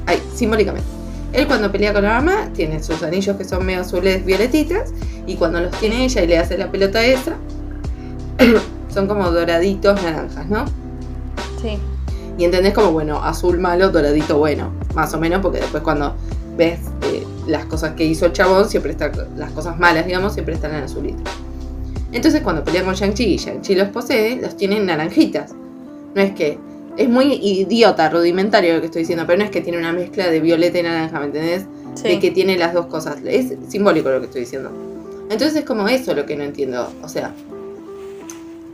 [0.07, 0.87] Ay, simbólicamente.
[1.31, 4.91] Él cuando pelea con la mamá tiene sus anillos que son medio azules violetitas.
[5.25, 7.37] Y cuando los tiene ella y le hace la pelota esa,
[8.93, 10.65] son como doraditos naranjas, ¿no?
[11.61, 11.79] sí.
[12.37, 14.71] Y entendés como, bueno, azul malo, doradito bueno.
[14.95, 16.15] Más o menos, porque después cuando
[16.57, 20.55] ves eh, las cosas que hizo el chabón, siempre está, las cosas malas, digamos, siempre
[20.55, 21.21] están en azulito.
[22.11, 25.53] Entonces cuando pelea con Shang-Chi y Shang-Chi los posee, los tiene en naranjitas.
[26.15, 26.59] No es que...
[26.95, 30.29] Es muy idiota, rudimentario lo que estoy diciendo, pero no es que tiene una mezcla
[30.29, 31.65] de violeta y naranja, ¿me entendés?
[31.95, 32.07] sí.
[32.07, 33.17] De que tiene las dos cosas.
[33.25, 34.71] Es simbólico lo que estoy diciendo.
[35.23, 36.91] Entonces es como eso lo que no entiendo.
[37.01, 37.33] O sea,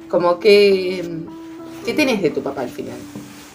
[0.10, 1.22] como que...
[1.86, 2.98] ¿Qué tenés de tu papá al final?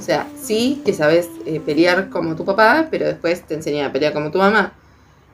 [0.05, 4.13] Sea, sí que sabes eh, pelear como tu papá, pero después te enseñan a pelear
[4.13, 4.75] como tu mamá.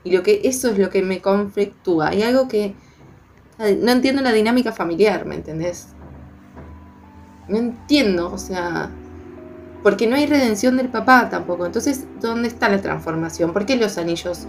[0.04, 2.08] Y lo que eso es lo que me conflictúa.
[2.08, 2.74] Hay algo que
[3.58, 5.88] no entiendo la dinámica familiar, ¿me entendés?
[7.48, 8.90] No entiendo, o sea,
[9.82, 11.66] porque no hay redención del papá tampoco.
[11.66, 13.52] Entonces, ¿dónde está la transformación?
[13.52, 14.46] ¿Por qué los anillos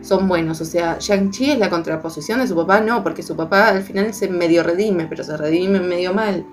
[0.00, 0.60] son buenos?
[0.60, 4.14] O sea, Shang-Chi es la contraposición de su papá, no, porque su papá al final
[4.14, 6.46] se medio redime, pero se redime medio mal.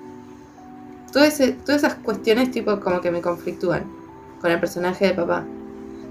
[1.16, 3.84] Todas esas cuestiones tipo como que me conflictúan
[4.42, 5.46] con el personaje de papá.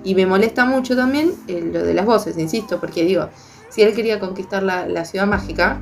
[0.02, 3.28] Y me molesta mucho también eh, lo de las voces, insisto, porque digo,
[3.68, 5.78] si él quería conquistar la, ciudad mágica,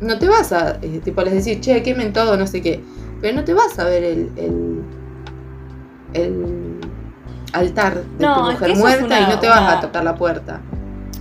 [0.00, 2.80] no te vas a, eh, tipo, les decir, che, quemen todo, no sé qué.
[3.20, 4.30] Pero no te vas a ver el,
[6.14, 6.80] el,
[7.52, 10.60] altar de tu mujer muerta y no te vas a tocar la puerta.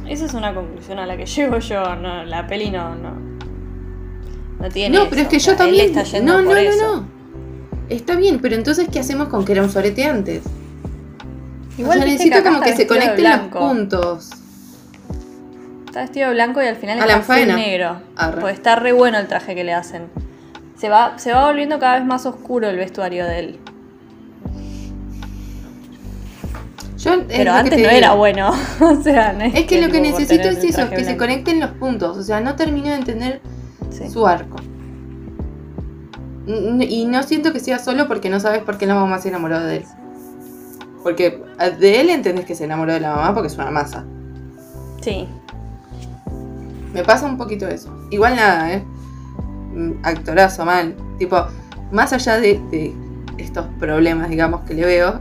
[0.08, 3.27] Esa es una conclusión a la que llego yo, no, la peli no, no,
[4.60, 4.98] no tiene.
[4.98, 5.94] No, pero es que yo también.
[6.24, 7.18] no, no, no, no.
[7.90, 10.44] Está bien, pero entonces, ¿qué hacemos con que era un sorete antes?
[11.78, 14.30] Igual necesito como que se conecten los puntos.
[15.86, 18.02] Está vestido de blanco y al final está negro.
[18.42, 20.10] Pues está re bueno el traje que le hacen.
[20.78, 23.60] Se va, se va volviendo cada vez más oscuro el vestuario de él.
[27.28, 28.52] Pero antes no era bueno.
[28.82, 32.18] o sea, es, que, lo que necesito es eso, que se conecten los puntos.
[32.18, 33.42] O sea, no termino de entender
[34.12, 34.58] su arco.
[36.48, 39.60] Y no siento que sea solo porque no sabes por qué la mamá se enamoró
[39.60, 39.86] de él.
[41.04, 41.44] Porque
[41.80, 44.06] de él entendés que se enamoró de la mamá porque es una masa.
[45.02, 45.28] Sí.
[46.94, 47.94] Me pasa un poquito eso.
[48.12, 48.84] Igual nada, ¿eh?
[49.74, 50.96] Mm, actorazo mal.
[51.20, 51.46] Tipo,
[51.92, 52.96] más allá de,
[53.38, 55.20] estos problemas, digamos, que le veo,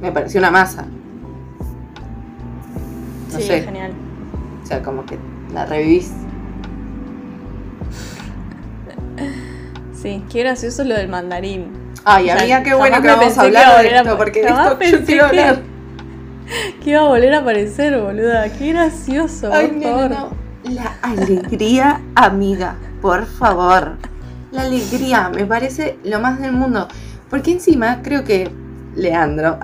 [0.00, 0.86] me pareció una masa.
[3.32, 3.62] No sí, sé.
[3.62, 3.92] genial.
[4.62, 5.18] O sea, como que
[5.52, 6.10] la revivís.
[10.00, 11.72] Sí, qué gracioso lo del mandarín.
[12.04, 15.24] Ay, amiga, qué bueno que vamos a hablar de esto, porque de esto yo quiero
[15.26, 15.62] hablar.
[16.82, 18.50] Que iba a volver a aparecer, boluda.
[18.50, 19.52] Qué gracioso.
[19.52, 20.30] Ay, no, no.
[20.64, 23.98] La alegría, amiga, por favor.
[24.50, 26.88] La alegría, me parece lo más del mundo.
[27.28, 28.50] Porque encima creo que
[28.94, 29.58] Leandro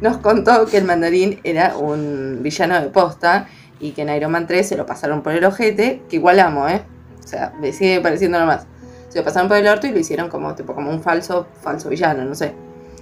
[0.00, 3.46] nos contó que el mandarín era un villano de posta
[3.78, 6.68] y que en Iron Man 3 se lo pasaron por el ojete, que igual amo,
[6.68, 6.82] ¿eh?
[7.22, 8.66] O sea, me sigue pareciendo nomás.
[9.14, 11.88] Se lo pasaron por el orto y lo hicieron como, tipo, como un falso, falso
[11.88, 12.52] villano, no sé.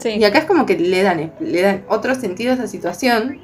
[0.05, 3.41] Y acá es como que le dan, le dan otro sentido a esa situación.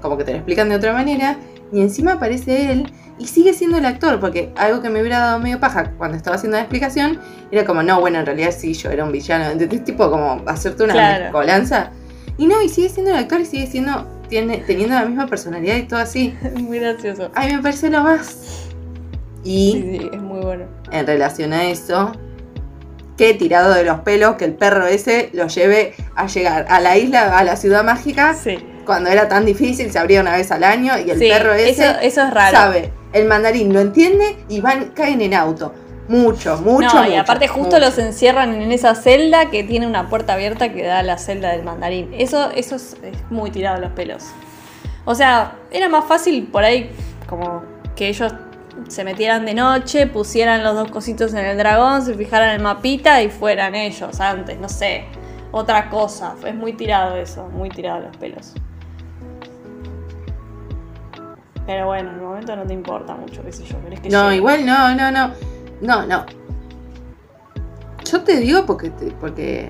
[0.00, 1.36] Como que te lo explican de otra manera
[1.70, 5.38] y encima aparece él y sigue siendo el actor, porque algo que me hubiera dado
[5.38, 8.88] medio paja cuando estaba haciendo la explicación era como, no, bueno, en realidad sí, yo
[8.88, 11.90] era un villano, entonces tipo como hacerte una mezcolanza.
[12.38, 15.76] Y no, y sigue siendo el actor y sigue siendo, tiene, teniendo la misma personalidad
[15.76, 16.34] y todo así.
[16.54, 17.30] Muy gracioso.
[17.34, 18.70] Ay, me parece lo más.
[19.46, 20.64] Y sí, sí, es muy bueno.
[20.90, 22.12] En relación a eso,
[23.16, 26.96] qué tirado de los pelos que el perro ese lo lleve a llegar a la
[26.96, 28.34] isla, a la ciudad mágica.
[28.34, 31.90] Sí cuando era tan difícil, se abría una vez al año y el perro ese
[32.02, 32.56] eso, es raro.
[32.56, 35.74] sabe, el mandarín lo entiende y van, caen en auto.
[36.08, 36.94] Mucho, mucho.
[36.94, 40.84] No, y aparte justo los encierran en esa celda que tiene una puerta abierta que
[40.84, 42.14] da a la celda del mandarín.
[42.16, 42.96] Eso, eso es,
[43.28, 44.22] muy tirado los pelos.
[45.04, 46.90] O sea, era más fácil por ahí
[47.28, 47.64] como
[47.96, 48.32] que ellos
[48.88, 52.62] se metieran de noche, pusieran los dos cositos en el dragón, se fijaran en el
[52.62, 55.04] mapita y fueran ellos antes, no sé.
[55.50, 56.34] Otra cosa.
[56.44, 58.52] Es muy tirado eso, muy tirado los pelos.
[61.66, 63.76] Pero bueno, en el momento no te importa mucho, qué sé yo.
[64.00, 65.32] que no, igual no, no, no.
[65.80, 66.24] No, no.
[68.04, 69.68] Yo te digo porque, porque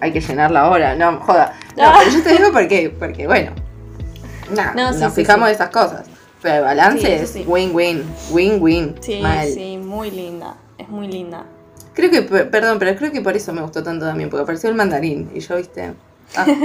[0.00, 1.54] hay que llenarla ahora, no, joda.
[1.76, 3.52] No, pero yo te digo porque, porque bueno.
[4.74, 6.13] no, nos fijamos de esas cosas.
[6.44, 8.96] Pero balance es win-win, win-win.
[9.00, 9.22] Sí,
[9.54, 10.56] sí, muy linda.
[10.76, 11.46] Es muy linda.
[11.94, 14.76] Creo que, perdón, pero creo que por eso me gustó tanto también, porque apareció el
[14.76, 15.94] mandarín y yo, viste.
[16.36, 16.46] Ah.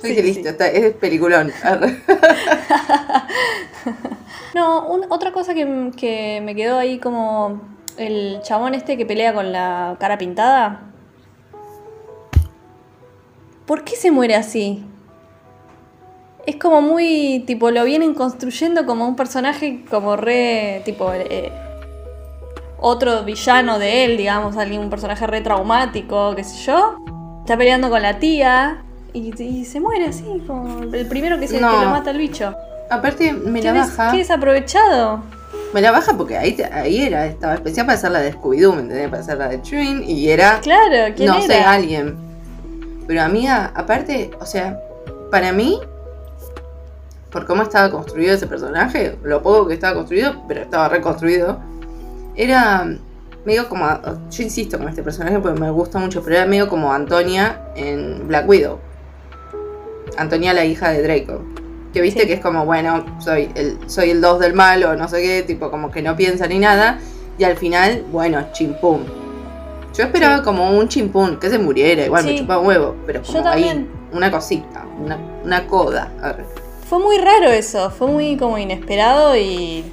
[0.00, 1.50] Sí, listo, es peliculón.
[4.54, 7.60] no, otra cosa que, me quedó ahí como
[7.96, 10.92] el chabón este que pelea con la cara pintada.
[13.66, 14.84] ¿Por qué se muere así?
[16.46, 21.52] Es como muy, tipo, lo vienen construyendo como un personaje como re, tipo, eh,
[22.78, 26.96] otro villano de él, digamos, alguien, un personaje re traumático, qué sé yo.
[27.40, 28.82] Está peleando con la tía
[29.12, 32.54] y, se muere así, como el primero que, se, lo mata el bicho.
[32.90, 34.12] Aparte, me la baja.
[34.12, 35.22] ¿Qué desaprovechado?
[35.74, 38.82] Me la baja porque ahí, ahí era, estaba especial para hacer la de Scooby-Doo, ¿me
[38.82, 39.08] entendés?
[39.08, 40.60] Para hacer la de Twin y era.
[40.60, 42.16] Claro, ¿quién No sé, alguien.
[43.06, 44.78] Pero amiga, aparte, o sea,
[45.30, 45.78] para mí,
[47.30, 51.58] por cómo estaba construido ese personaje, lo poco que estaba construido, pero estaba reconstruido,
[52.36, 52.86] era
[53.44, 53.86] medio como.
[54.30, 58.26] Yo insisto con este personaje porque me gusta mucho, pero era medio como Antonia en
[58.28, 58.78] Black Widow.
[60.16, 61.42] Antonia, la hija de Draco.
[61.92, 62.26] Que viste Sí.
[62.26, 65.42] que es como, bueno, soy el, soy el 2 del mal o no sé qué,
[65.42, 66.98] tipo como que no piensa ni nada.
[67.38, 69.00] Y al final, bueno, chimpum.
[69.96, 70.42] Yo esperaba Sí.
[70.44, 74.30] como un chimpún, que se muriera, igual me chupaba un huevo, pero como ahí, una
[74.30, 76.12] cosita, una, una coda.
[76.20, 76.44] arre.
[76.88, 79.84] Fue muy raro eso, fue muy como inesperado y.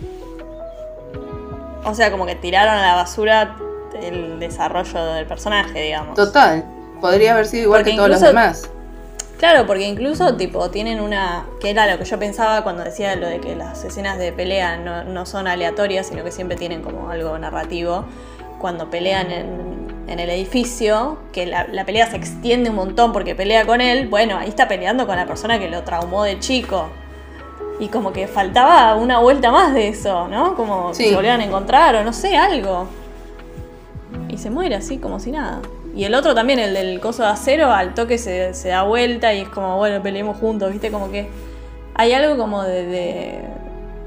[1.84, 3.58] O sea, como que tiraron a la basura
[4.02, 6.16] el desarrollo del personaje, digamos.
[6.16, 6.64] Total,
[7.02, 8.70] podría haber sido igual Porque que todos los demás.
[9.38, 11.46] Claro, porque incluso tipo tienen una.
[11.60, 14.78] que era lo que yo pensaba cuando decía lo de que las escenas de pelea
[14.78, 18.06] no, no son aleatorias, sino que siempre tienen como algo narrativo.
[18.60, 23.34] Cuando pelean en, en el edificio, que la, la pelea se extiende un montón porque
[23.36, 26.88] pelea con él, bueno, ahí está peleando con la persona que lo traumó de chico.
[27.80, 30.56] Y como que faltaba una vuelta más de eso, ¿no?
[30.56, 31.03] Como Sí.
[31.03, 32.88] que se volvieran a encontrar o no sé, algo.
[34.30, 35.60] Y se muere así, como si nada.
[35.95, 39.34] Y el otro también, el del coso de acero, al toque se, se da vuelta
[39.34, 40.91] y es como, bueno, peleemos juntos, ¿viste?
[40.91, 41.28] Como que
[41.95, 43.39] hay algo como de, de,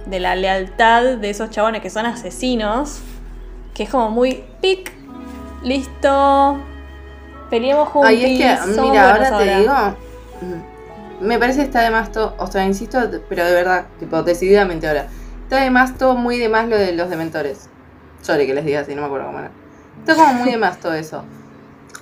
[0.06, 3.00] de la lealtad de esos chabones que son asesinos,
[3.74, 4.92] que es como muy pic,
[5.62, 6.58] listo,
[7.50, 8.08] peleemos juntos.
[8.10, 9.74] Ay, es que, mira, ahora te digo,
[10.40, 12.98] mm, me parece que está de más todo, o sea, insisto,
[13.28, 15.08] pero de verdad, tipo, decididamente ahora,
[15.42, 17.68] está de más todo muy de más lo de los dementores.
[18.22, 19.50] Sorry que les diga así, no me acuerdo cómo era.
[20.00, 21.24] Está como muy de más todo eso.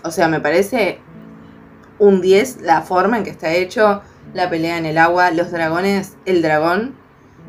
[0.02, 1.00] O sea, me parece
[1.98, 4.02] un 10 la forma en que está hecho,
[4.34, 6.94] la pelea en el agua, los dragones, el dragón,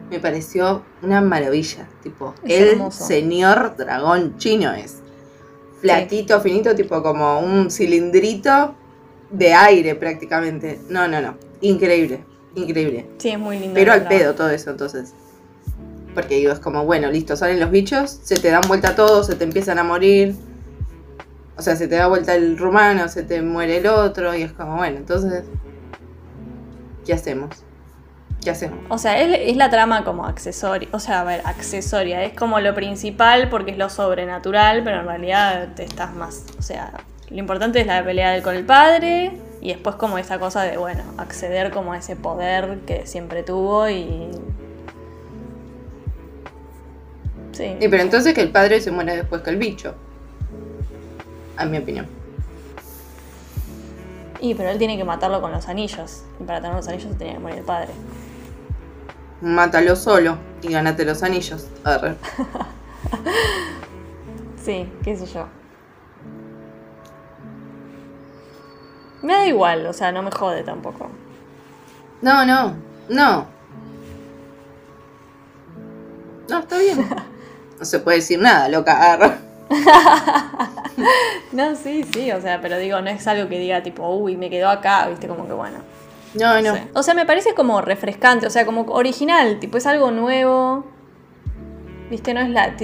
[0.09, 1.87] me pareció una maravilla.
[2.01, 3.05] Tipo, Es el hermoso.
[3.05, 5.01] señor dragón chino es.
[5.81, 8.75] Flaquito, finito, tipo como un cilindrito
[9.29, 10.79] de aire prácticamente.
[10.89, 11.37] No, no, no.
[11.61, 12.23] Increíble,
[12.55, 13.05] increíble.
[13.17, 13.75] Sí, es muy lindo.
[13.75, 15.13] Pero al pedo todo eso, entonces.
[16.13, 19.35] Porque digo, es como, bueno, listo, salen los bichos, se te dan vuelta todos, se
[19.35, 20.35] te empiezan a morir.
[21.57, 24.51] O sea, se te da vuelta el rumano, se te muere el otro, y es
[24.51, 25.43] como, bueno, entonces.
[27.05, 27.66] ¿Qué hacemos?
[28.43, 28.79] ¿Qué hacemos?
[28.89, 30.87] O sea, es, es la trama como accesoria.
[30.91, 32.23] O sea, a ver, accesoria.
[32.23, 36.45] Es como lo principal porque es lo sobrenatural, pero en realidad te estás más.
[36.57, 36.93] O sea,
[37.29, 39.31] lo importante es la pelea del con el padre.
[39.59, 43.89] Y después como esa cosa de, bueno, acceder como a ese poder que siempre tuvo
[43.89, 44.29] y.
[47.53, 47.75] Sí.
[47.79, 49.95] Y pero entonces que el padre se muera después que el bicho.
[51.57, 52.05] A mi opinión.
[54.39, 56.23] Y pero él tiene que matarlo con los anillos.
[56.39, 57.89] Y para tener los anillos se tenía que morir el padre.
[59.41, 61.67] Mátalo solo y ganate los anillos.
[61.83, 62.15] Arre.
[64.63, 65.47] Sí, qué sé yo.
[69.21, 71.09] Me da igual, o sea, no me jode tampoco.
[72.21, 72.75] No, no,
[73.07, 73.47] no.
[76.49, 77.07] No, está bien.
[77.79, 79.13] No se puede decir nada, loca.
[79.13, 79.37] Arre.
[81.53, 84.49] No, sí, sí, o sea, pero digo, no es algo que diga tipo, uy, me
[84.49, 85.77] quedó acá, viste, como que bueno.
[86.33, 86.73] No, no.
[86.75, 86.87] sé.
[86.93, 90.85] O sea, me parece como refrescante, o sea, como original, tipo, es algo nuevo.
[92.09, 92.75] Viste, no es la,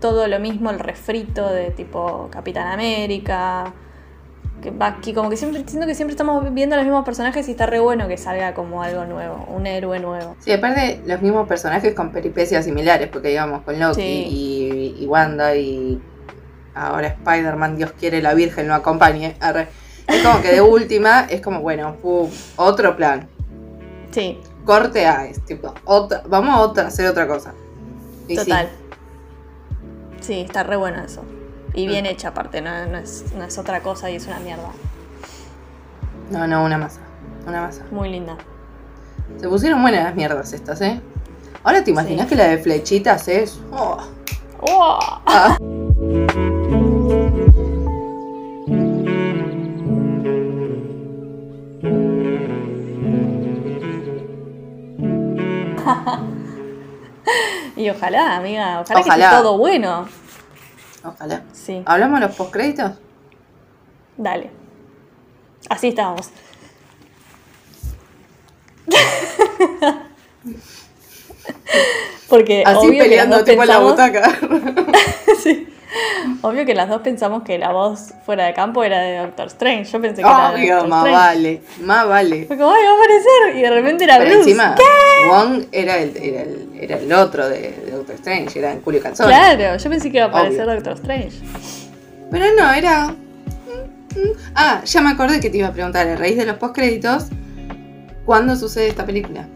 [0.00, 3.72] todo lo mismo, el refrito de tipo Capitán América.
[4.62, 7.50] Que va aquí, como que siempre, siento que siempre estamos viendo los mismos personajes y
[7.50, 10.36] está re bueno que salga como algo nuevo, un héroe nuevo.
[10.40, 14.26] Sí, aparte los mismos personajes con peripecias similares, porque digamos con Loki Sí.
[14.98, 16.00] y, y Wanda y
[16.74, 19.36] ahora Spider-Man, Dios quiere la Virgen lo acompañe.
[19.40, 19.68] arre.
[20.06, 23.28] Es como que de última es como, bueno, pum, otro plan.
[24.10, 27.52] Sí, Corte A, es tipo, otra, vamos a otra, hacer otra cosa.
[28.28, 28.70] Y total.
[30.20, 31.22] Sí, está re bueno eso.
[31.74, 31.90] Y Mm.
[31.90, 34.70] bien hecha aparte, no, no es, no es otra cosa y es una mierda.
[36.30, 37.00] no, no, una masa.
[37.46, 37.82] Una masa.
[37.90, 38.36] Muy linda.
[39.38, 41.00] Se pusieron buenas las mierdas estas, ¿eh?
[41.62, 42.30] Ahora te imaginas Sí.
[42.30, 43.58] que la de flechitas es.
[43.72, 43.98] Oh,
[44.60, 44.98] ¡Oh!
[45.26, 45.56] ah.
[57.76, 60.06] Y ojalá, amiga, ojalá, que esté todo bueno.
[61.02, 61.42] Ojalá.
[61.52, 62.92] Sí, ¿Hablamos de los postcréditos?
[64.16, 64.50] dale.
[65.68, 66.30] Así estábamos.
[72.28, 74.38] Porque Así obvio que peleando dos tipo en la butaca.
[75.42, 75.68] Sí.
[76.42, 79.84] Obvio que las dos pensamos que la voz fuera de campo era de Doctor Strange.
[79.84, 81.26] Yo pensé que era de Obvio, Doctor más Strange.
[81.26, 81.62] vale.
[81.82, 82.44] Más vale.
[82.46, 83.56] Fue como, ay, va a aparecer.
[83.56, 84.50] Y de repente era Pero Bruce.
[84.50, 84.74] encima,
[85.28, 89.26] Wong era el, era el, era el otro de, de Doctor Strange, era Julio Calzón.
[89.28, 90.74] Claro, yo pensé que iba a aparecer Obvio.
[90.74, 91.38] Doctor Strange.
[92.30, 93.14] Pero no, era.
[94.54, 97.26] Ah, ya me acordé que te iba a preguntar a raíz de los postcréditos.
[98.24, 99.48] ¿Cuándo sucede esta película?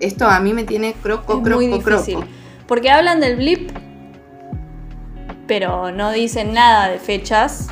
[0.00, 2.02] Esto a mí me tiene croco, croco, muy croco.
[2.02, 2.18] difícil.
[2.66, 3.70] Porque hablan del blip.
[5.46, 7.68] Pero no dicen nada de fechas.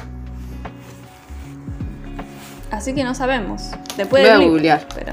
[2.70, 3.70] Así que no sabemos.
[3.97, 4.87] Después Voy a googlear.
[4.95, 5.12] pero-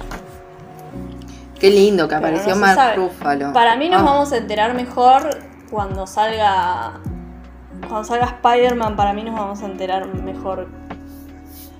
[1.59, 2.95] Qué lindo que apareció no Mark.
[2.95, 3.51] Ruffalo.
[3.51, 5.29] Para mí nos Ah, vamos a enterar mejor
[5.69, 6.93] cuando salga.
[7.81, 10.69] Cuando salga Spider-Man, para mí nos vamos a enterar mejor.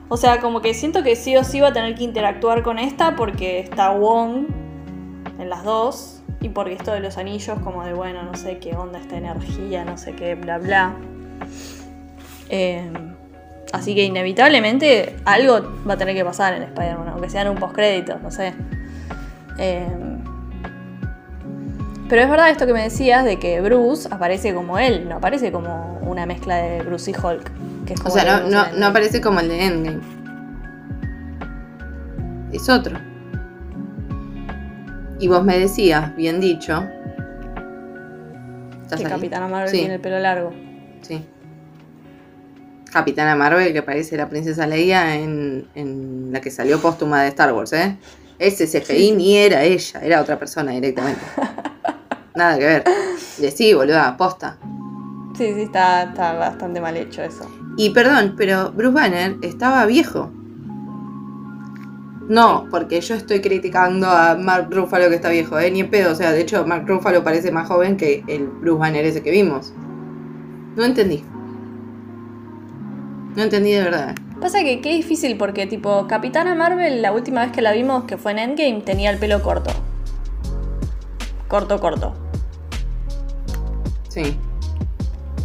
[0.10, 2.78] O sea, como que siento que sí o sí va a tener que interactuar con
[2.80, 4.48] esta porque está Wong
[5.40, 6.19] en las dos.
[6.42, 9.84] Y porque esto de los anillos, como de bueno, no sé qué onda esta energía,
[9.84, 10.94] no sé qué, bla bla.
[12.50, 12.90] Eh,
[13.74, 17.58] así que inevitablemente algo va a tener que pasar en Spider-Man, aunque sea en un
[17.58, 18.54] postcrédito, no sé.
[19.58, 19.86] Eh,
[22.08, 25.52] pero es verdad esto que me decías de que Bruce aparece como él, no aparece
[25.52, 27.52] como una mezcla de Bruce y Hulk.
[27.86, 30.00] Que es O sea, no aparece como el de Endgame.
[32.52, 33.09] Es otro.
[35.20, 36.84] Y vos me decías, bien dicho.
[38.84, 39.12] ¿Estás que ahí?
[39.12, 39.78] Capitana Marvel Sí.
[39.80, 40.54] tiene el pelo largo.
[41.02, 41.24] Sí.
[42.92, 47.54] Capitana Marvel, que parece la princesa Leia en, en la que salió póstuma de Star
[47.54, 47.98] Wars, ¿eh?
[48.40, 51.22] Ese CGI ni era ella, era otra persona directamente.
[52.36, 52.84] Nada que ver.
[53.38, 54.58] Decí, boluda, posta.
[55.38, 57.46] Sí, sí, está, está bastante mal hecho eso.
[57.78, 60.32] Y perdón, pero Bruce Banner estaba viejo.
[62.30, 65.72] No, porque yo estoy criticando a Mark Ruffalo que está viejo, ¿eh?
[65.72, 66.12] Ni en pedo.
[66.12, 69.32] O sea, de hecho, Mark Ruffalo parece más joven que el Bruce Banner ese que
[69.32, 69.74] vimos.
[70.76, 71.24] No entendí.
[73.36, 74.16] No entendí de verdad.
[74.40, 78.18] Pasa que qué difícil porque tipo Capitana Marvel la última vez que la vimos que
[78.18, 79.72] fue en Endgame tenía el pelo corto.
[81.48, 82.14] Corto, corto.
[84.08, 84.38] Sí.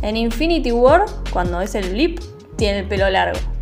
[0.03, 2.21] En Infinity War, cuando es el blip,
[2.57, 3.54] tiene el pelo largo.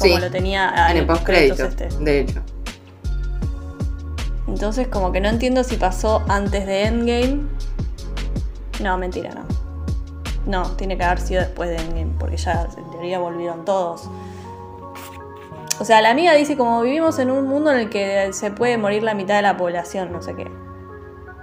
[0.00, 0.20] Como Sí.
[0.20, 1.68] lo tenía En el post postcrédito,
[2.00, 2.40] de hecho.
[4.48, 7.42] Entonces como que no entiendo si pasó antes de Endgame.
[8.82, 9.42] No, mentira, no.
[10.46, 14.08] No, tiene que haber sido después de Endgame, porque ya en teoría volvieron todos.
[15.78, 18.76] O sea, la amiga dice como vivimos en un mundo en el que se puede
[18.76, 20.50] morir la mitad de la población, no sé qué.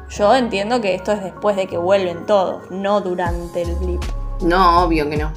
[0.10, 4.02] Yo entiendo que esto es después de que vuelven todos, no durante el blip.
[4.42, 5.32] No, obvio que no.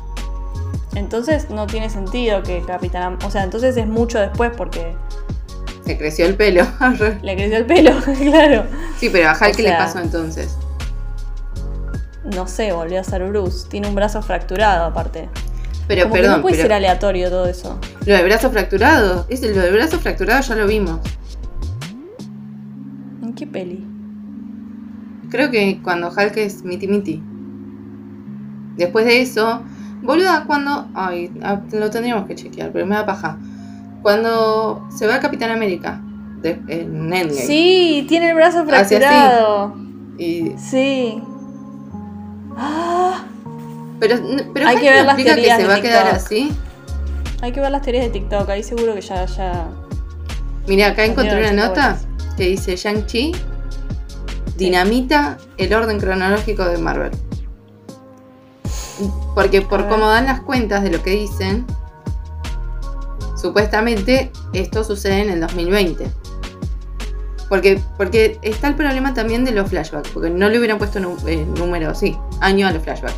[0.95, 3.19] Entonces no tiene sentido que Capitán...
[3.25, 4.95] O sea, entonces es mucho después porque
[5.85, 6.65] Se creció el pelo.
[7.23, 8.65] le creció el pelo, claro.
[8.99, 10.57] sí, pero a Hulk ¿qué le pasó entonces?
[12.35, 13.67] No sé, volvió a ser Bruce.
[13.69, 15.29] Tiene un brazo fracturado aparte.
[15.89, 17.79] Pero Como que perdón, no puede pero ser aleatorio todo eso.
[18.07, 19.27] lo del brazo fracturado.
[19.29, 21.01] Es lo del brazo fracturado ya lo vimos.
[23.23, 23.85] ¿En qué peli?
[25.31, 27.23] Creo que cuando Hulk es miti miti.
[28.77, 29.63] Después de eso,
[30.03, 30.89] boluda, cuando.
[30.95, 33.39] Ay, ah, lo tendríamos que chequear, pero me da paja.
[34.03, 36.01] Cuando se va Capitán América
[36.43, 37.33] de- en Endgame.
[37.33, 39.75] Sí, tiene el brazo fracturado.
[40.19, 41.23] Y, Sí.
[42.57, 43.25] Ah,
[43.99, 44.17] pero
[44.53, 46.53] pero Hay que ver las que teorías se de va a quedar así.
[47.43, 48.49] hay que ver las teorías de TikTok.
[48.49, 49.69] Ahí seguro que ya, ya.
[50.67, 51.99] Mira, acá encontré una nota
[52.37, 53.33] que dice Shang-Chi
[54.57, 57.11] dinamita el orden cronológico de Marvel.
[59.35, 61.67] Porque por cómo dan las cuentas de lo que dicen,
[63.37, 66.11] supuestamente esto sucede en el 2020.
[67.49, 71.47] Porque, porque está el problema también de los flashbacks, porque no le hubieran puesto eh,
[71.59, 73.17] número, sí, año a los flashbacks.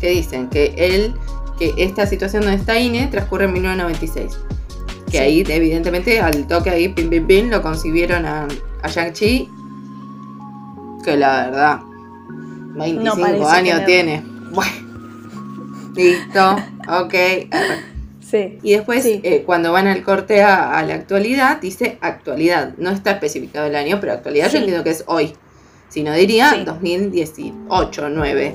[0.00, 1.14] Que dicen que él,
[1.58, 4.38] que esta situación donde está INE transcurre en 1996.
[5.06, 5.18] Que Sí.
[5.18, 8.46] ahí, evidentemente, al toque ahí, pim, pim, pim, lo concibieron a,
[8.82, 9.50] a Shang-Chi.
[11.02, 11.80] Que la verdad,
[12.74, 14.22] 25 parece años tiene.
[14.52, 14.72] Bueno,
[15.94, 16.56] listo,
[16.88, 17.14] ok.
[18.20, 18.58] Sí.
[18.62, 19.20] Y después, Sí.
[19.24, 22.74] eh, cuando van al corte a, a la actualidad, dice actualidad.
[22.78, 24.52] No está especificado el año, pero actualidad Sí.
[24.54, 25.32] yo entiendo que es hoy.
[25.88, 26.64] Si no diría Sí.
[26.64, 28.54] 2018, 9.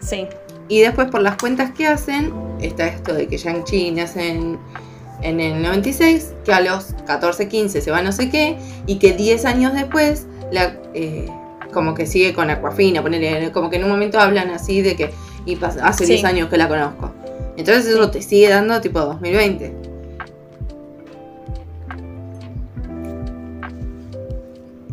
[0.00, 0.26] Sí.
[0.68, 4.58] Y después por las cuentas que hacen, está esto de que Shang-Chi nace en,
[5.22, 9.12] en el 96, que a los 14, 15 se va no sé qué, y que
[9.12, 11.26] 10 años después, la, eh,
[11.72, 15.10] como que sigue con Aquafina, ponele, como que en un momento hablan así de que
[15.46, 16.12] y hace Sí.
[16.14, 17.10] 10 años que la conozco.
[17.56, 19.74] Entonces eso te sigue dando tipo 2020.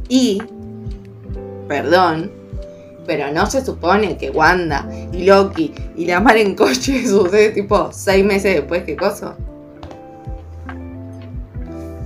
[0.10, 0.42] Y,
[1.68, 2.32] perdón,
[3.06, 7.90] pero no se supone que Wanda y Loki y la mar en coche sucede tipo
[7.92, 9.36] seis meses después que coso.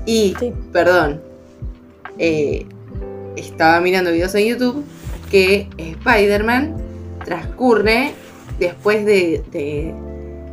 [0.05, 0.51] Y, Sí.
[0.73, 1.21] perdón,
[2.17, 2.65] eh,
[3.35, 4.83] estaba mirando videos en YouTube
[5.29, 6.75] que Spider-Man
[7.23, 8.13] transcurre
[8.67, 9.93] después de,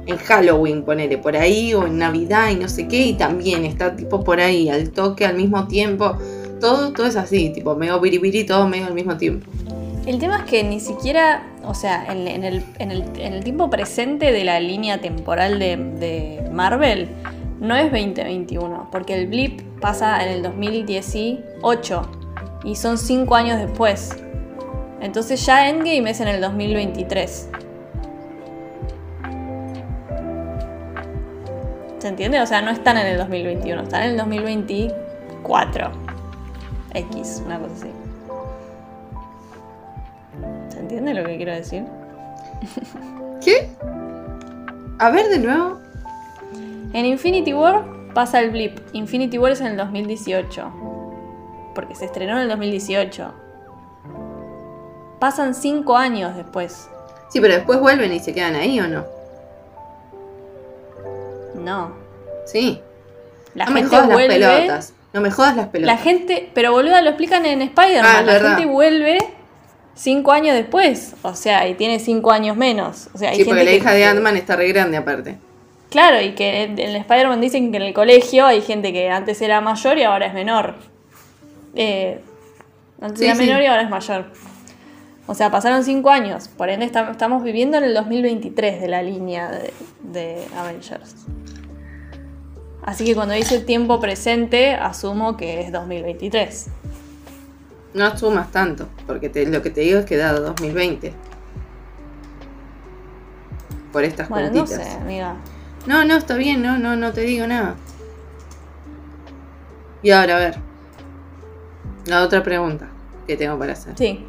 [0.07, 3.95] en Halloween, ponele por ahí, o en Navidad y no sé qué, y también está
[3.97, 6.17] tipo por ahí, al toque, al mismo tiempo.
[6.61, 9.47] Todo, todo es así, tipo medio biribiri, todo medio al mismo tiempo.
[10.07, 13.45] El tema es que ni siquiera, o sea, en, en el, en el- en el
[13.45, 17.09] tiempo presente de la línea temporal de, de Marvel,
[17.61, 22.03] no es 2021, porque el blip pasa en el 2018
[22.65, 24.17] y son 5 años después.
[25.01, 27.49] Entonces ya Endgame es en el 2023.
[31.99, 32.40] ¿Se entiende?
[32.40, 35.90] O sea, no están en el 2021, están en el 2024.
[36.94, 37.90] X, una cosa así.
[40.68, 41.84] ¿Se entiende lo que quiero decir?
[43.44, 43.68] ¿Qué?
[44.99, 45.80] A ver de nuevo.
[46.92, 47.84] En Infinity War
[48.14, 48.78] pasa el blip.
[48.92, 50.72] Infinity War es en el 2018.
[51.74, 53.34] Porque se estrenó en el 2018.
[55.18, 56.88] Pasan 5 años después.
[57.28, 59.18] Sí, pero después vuelven y se quedan ahí o no.
[61.65, 61.93] No.
[62.47, 62.81] Sí.
[63.55, 64.35] La no me gente jodas las vuelve.
[64.35, 64.93] pelotas.
[65.13, 65.97] No me jodas las pelotas.
[65.97, 66.51] La gente.
[66.55, 68.05] Pero boluda, lo explican en Spider-Man.
[68.17, 68.57] Ah, la verdad.
[68.57, 69.19] gente vuelve
[69.95, 71.15] 5 años después.
[71.23, 73.09] O sea, y tiene 5 años menos.
[73.15, 75.39] O sea, hay sí, porque la que- hija de Ant-Man está re grande aparte.
[75.91, 79.61] Claro, y que en Spider-Man dicen que en el colegio hay gente que antes era
[79.63, 80.75] mayor y ahora es menor.
[81.75, 82.21] Eh,
[83.01, 83.41] antes Sí, era sí.
[83.47, 84.27] menor y ahora es mayor.
[85.27, 86.49] O sea, pasaron cinco años.
[86.49, 91.15] Por ende, estam- estamos viviendo en el 2023 de la línea de, de Avengers.
[92.89, 96.68] Así que cuando dice tiempo presente, asumo que es 2023.
[97.93, 101.12] No asumas tanto, porque te- lo que te digo es que dado 2020.
[103.93, 104.86] Por estas Bueno, no cuentitas.
[104.86, 105.36] sé, amiga.
[105.86, 107.74] No, no, está bien, no, no, no te digo nada.
[110.03, 110.59] Y ahora, a ver.
[112.07, 112.89] La otra pregunta
[113.26, 113.93] que tengo para hacer.
[113.99, 114.24] Sí.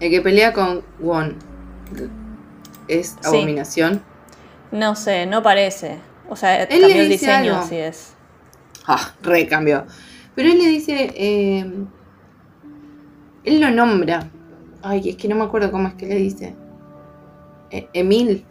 [0.00, 1.36] El que pelea con Won
[2.88, 3.16] es Sí.
[3.24, 4.02] abominación.
[4.70, 6.11] No sé, no parece.
[6.32, 7.64] O sea, Él cambió le el diseño, algo.
[7.66, 8.14] así es.
[8.86, 9.84] Ah, recambió.
[10.34, 11.12] Pero él le dice.
[11.14, 11.84] eh,
[13.44, 14.30] él lo nombra.
[14.82, 16.56] Ay, es que no me acuerdo cómo es que le dice.
[17.70, 18.46] Eh, Emil.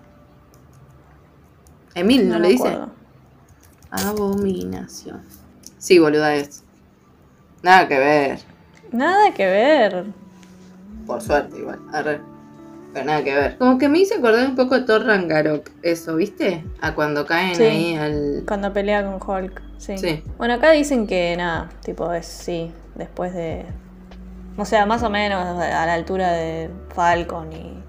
[1.95, 2.67] Emil, ¿no, No le dice?
[2.67, 2.91] acuerdo.
[3.89, 5.23] Abominación.
[5.79, 6.63] Sí, boluda es.
[7.63, 8.39] Nada que ver.
[8.91, 10.05] Nada que ver.
[11.07, 11.79] Por suerte, igual.
[11.91, 12.21] Arre.
[12.93, 13.57] Pero nada que ver.
[13.57, 15.69] Como que me hizo acordar un poco a Thor Ragnarok.
[15.81, 16.63] Eso, ¿viste?
[16.81, 17.63] A cuando caen Sí.
[17.63, 18.43] ahí al.
[18.47, 19.97] Cuando pelea con Hulk, sí.
[19.97, 20.23] Sí.
[20.37, 23.65] Bueno, acá dicen que nada, tipo es sí, después de.
[24.57, 27.81] O sea, más o menos a la altura de Falcon y.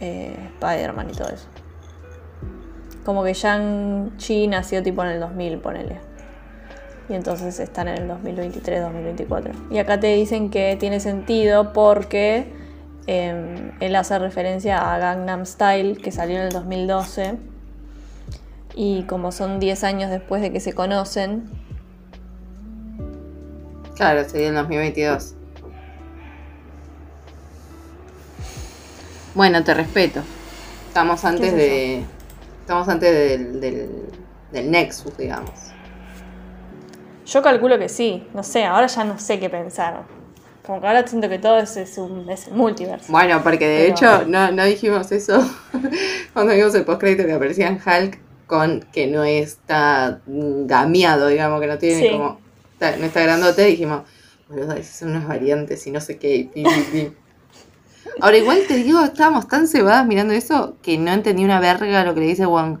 [0.00, 1.46] eh, Spider-Man y todo eso.
[3.04, 5.96] Como que Shang-Chi nació tipo en el 2000, ponele.
[7.08, 9.52] Y entonces están en el 2023, 2024.
[9.70, 12.52] Y acá te dicen que tiene sentido porque
[13.12, 17.38] eh, él hace referencia a Gangnam Style, que salió en el 2012.
[18.74, 21.50] Y como son 10 años después de que se conocen,
[24.00, 25.34] Claro, sería en 2022.
[29.34, 30.22] Bueno, te respeto.
[30.88, 32.02] Estamos antes de.
[32.62, 33.90] Estamos antes del, del,
[34.52, 35.50] del Nexus, digamos.
[37.26, 38.26] yo calculo que sí.
[38.32, 40.04] No sé, ahora ya no sé qué pensar.
[40.66, 43.10] Como que ahora siento que todo es, es un es el multiverso.
[43.10, 45.42] Bueno, porque de Pero- hecho no, no dijimos eso
[46.32, 51.78] cuando vimos el postcrédito que aparecían Hulk con que no está gameado, digamos, que no
[51.78, 52.10] tiene Sí.
[52.10, 52.40] como.
[52.80, 54.02] no está grandote, dijimos,
[54.48, 56.36] boludo, esas son unas variantes y no sé qué.
[56.36, 57.12] y pi, pi, pi".
[58.20, 62.12] Ahora, igual te digo, estábamos tan cebadas mirando eso que no entendí una verga lo
[62.14, 62.78] que le dice Wong.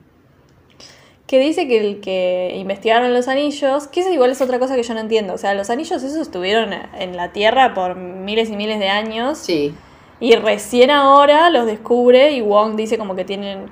[1.30, 4.82] Que dice que el que investigaron los anillos, que esa igual es otra cosa que
[4.82, 5.32] yo no entiendo.
[5.34, 9.38] O sea, los anillos esos estuvieron en la Tierra por miles y miles de años.
[9.38, 9.72] Sí,
[10.18, 13.70] Y recién ahora los descubre y Wong dice como que tienen...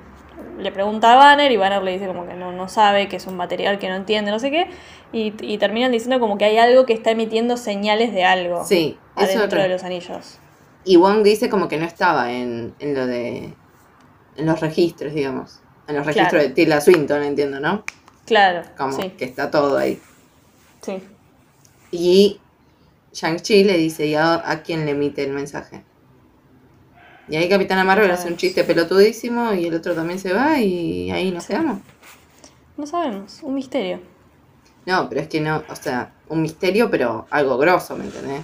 [0.57, 3.27] Le pregunta a Banner y Banner le dice como que no, no sabe, que es
[3.27, 4.69] un material que no entiende, no sé qué.
[5.11, 8.97] Y, y terminan diciendo como que hay algo que está emitiendo señales de algo sí,
[9.17, 10.39] eso adentro de los anillos.
[10.85, 13.53] Y Wong dice como que no estaba en, en lo de.
[14.37, 15.61] en los registros, digamos.
[15.89, 16.47] En los registros Claro.
[16.47, 17.83] de Tilda Swinton, entiendo, ¿no?
[18.25, 19.99] Claro, Como sí, que está todo ahí.
[20.81, 21.03] sí.
[21.91, 22.39] Y
[23.11, 25.83] Shang-Chi le dice, ¿y a, a quién le emite el mensaje?
[27.27, 30.59] Y ahí Capitana Marvel No hace un chiste pelotudísimo y el otro también se va
[30.59, 31.53] y ahí nos Sí.
[31.53, 31.79] quedamos.
[32.77, 33.99] No sabemos, un misterio.
[34.85, 38.41] No, pero es que no, o sea, un misterio, pero algo grosso, ¿me entendés?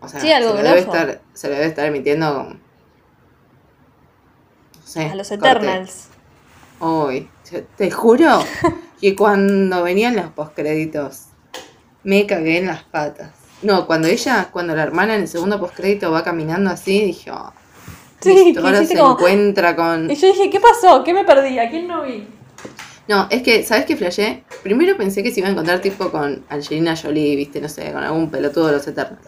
[0.00, 2.44] O sea, Sí, algo se, lo debe estar, se lo debe estar emitiendo.
[2.44, 2.58] No
[4.84, 5.06] sé.
[5.06, 5.30] A los.
[5.30, 6.08] Eternals.
[6.80, 7.28] Uy,
[7.76, 8.42] te- juro
[9.00, 11.26] que cuando venían los postcréditos
[12.04, 13.30] me cagué en las patas.
[13.62, 17.52] No, cuando ella, cuando la hermana en el segundo postcrédito va caminando así, dije, oh,
[18.22, 20.10] Sí, ahora se como- encuentra con...
[20.10, 21.02] Y yo dije, ¿qué pasó?
[21.04, 21.58] ¿Qué me perdí?
[21.58, 22.26] ¿A quién no vi?
[23.08, 24.44] No, es que, ¿sabes qué flashé?
[24.62, 28.02] Primero pensé que se iba a encontrar tipo con Angelina Jolie, viste, no sé, con
[28.04, 29.20] algún pelotudo de los Eternals.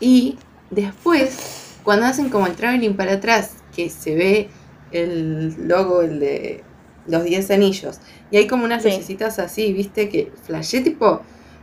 [0.00, 0.38] Y
[0.70, 4.48] Después, cuando hacen como el traveling para atrás, que se ve
[5.02, 6.62] el logo, el de
[7.06, 8.90] los 10 anillos, y hay como unas Sí.
[8.90, 11.20] lucecitas así, viste, que flashé tipo,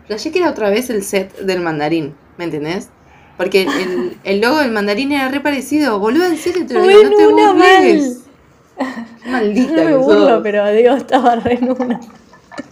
[0.08, 2.90] flashé que era otra vez el set del mandarín, ¿me entendés?
[3.38, 7.04] Porque el, el logo del mandarín era re parecido, boludo, en serio te lo digo,
[7.04, 8.20] no te burles.
[8.78, 10.40] Qué Maldita No me burlo, sos.
[10.44, 12.00] pero digo, estaba re en una.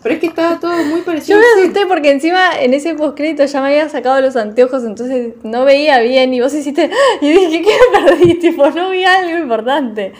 [0.04, 1.40] Pero es que estaba todo muy Yo parecido.
[1.40, 1.64] me al set.
[1.64, 6.00] asusté porque encima en ese postcrédito ya me había sacado los anteojos, entonces no veía
[6.02, 6.90] bien y vos hiciste.
[7.22, 8.34] Y dije, ¿qué me perdí?
[8.40, 10.14] Tipo, no vi algo importante.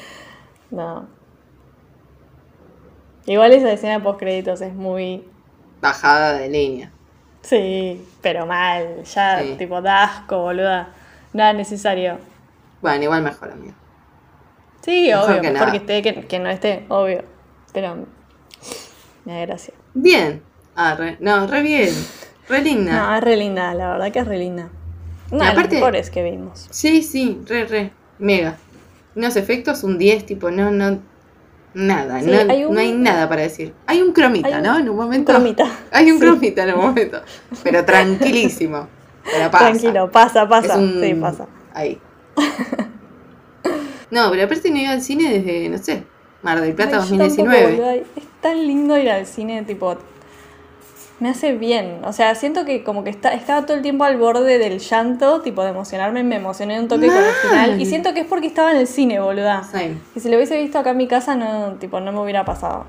[0.72, 1.08] No.
[3.26, 5.24] Igual esa escena de postcréditos es muy.
[5.82, 6.92] Bajada de línea.
[7.42, 9.04] Sí, pero mal.
[9.04, 9.56] Ya, Sí.
[9.58, 10.90] tipo, da asco, boluda.
[11.34, 12.18] Nada necesario.
[12.82, 13.74] Bueno, igual mejor, amigo.
[14.82, 15.72] Sí, Mejor obvio, que mejor nada.
[15.72, 17.24] que esté que, que no esté, obvio.
[17.74, 18.06] Pero.
[19.26, 19.74] Me da gracia.
[19.94, 20.42] Bien.
[20.76, 21.90] Ah, re- no, re bien.
[22.50, 22.92] Re linda.
[22.94, 24.70] No, es re linda, la verdad que es re linda.
[25.30, 26.68] Una Y de las mejores que vimos.
[26.72, 27.92] Sí, sí, re, re.
[28.18, 28.58] Mega.
[29.16, 31.00] Unos efectos, un 10, tipo, no, no.
[31.74, 33.74] Nada, Sí, no, hay un- no hay nada para decir.
[33.88, 34.78] Hay un cromita, Hay un- ¿no?
[34.80, 35.32] En un momento.
[35.32, 35.66] cromita.
[35.92, 36.26] Hay un Sí.
[36.26, 37.22] cromita en un momento.
[37.64, 38.88] Pero tranquilísimo.
[39.24, 39.66] Pero pasa.
[39.70, 40.78] Tranquilo, pasa, pasa.
[40.78, 41.48] Un- Sí, pasa.
[41.74, 41.98] Ahí.
[44.10, 46.04] No, pero aparte no iba al cine desde, no sé,
[46.42, 47.62] Mar del Plata Ay, yo 2019.
[47.64, 47.96] tampoco, boluda.
[47.96, 49.98] Es tan lindo ir al cine, tipo.
[51.22, 52.02] Me hace bien.
[52.04, 55.42] O sea, siento que como que está, estaba todo el tiempo al borde del llanto,
[55.42, 57.80] tipo de emocionarme, me emocioné un toque con el final.
[57.80, 59.64] Y siento que es porque estaba en el cine, boluda.
[59.64, 59.98] Same.
[60.16, 62.88] Que si lo hubiese visto acá en mi casa, no, tipo, no me hubiera pasado.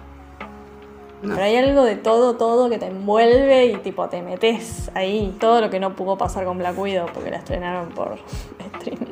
[1.21, 1.35] No.
[1.35, 5.37] Pero hay algo de todo, todo que te envuelve y tipo te metes ahí.
[5.39, 8.17] Todo lo que no pudo pasar con Black Widow porque la estrenaron por
[8.79, 9.12] streaming.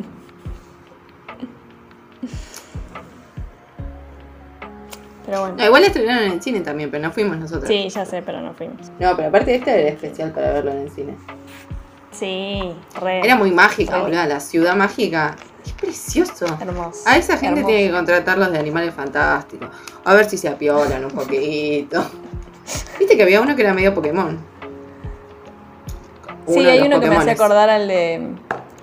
[5.30, 5.56] Pero bueno.
[5.58, 7.68] No, igual estrenaron en el cine también, pero no fuimos nosotros.
[7.68, 8.88] Sí, ya sé, pero no fuimos.
[8.98, 11.14] No, pero aparte esta era especial para verlo en el cine.
[12.10, 13.20] Sí, re.
[13.24, 14.00] Era muy mágica, Sí.
[14.00, 15.36] boluda, la ciudad mágica.
[15.64, 16.46] Qué precioso.
[16.60, 17.02] hermoso.
[17.06, 17.66] A esa gente hermoso.
[17.68, 19.68] tiene que contratarlos de animales fantásticos.
[20.04, 22.04] A ver si se apiolan un poquito.
[22.98, 24.36] Viste que había uno que era medio Pokémon.
[26.48, 28.30] Sí, hay uno que me hace acordar al de.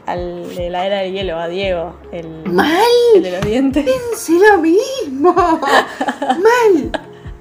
[0.08, 2.82] Al de la era del hielo, a Diego, el, ¡Mal!
[3.16, 3.86] el de los dientes.
[3.86, 5.34] Pensé lo mismo.
[5.62, 6.91] Mal.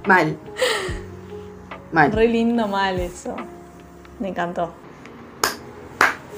[0.05, 0.37] Mal.
[1.93, 2.13] Mal.
[2.13, 3.37] Re lindo mal eso.
[4.19, 4.75] Me encantó.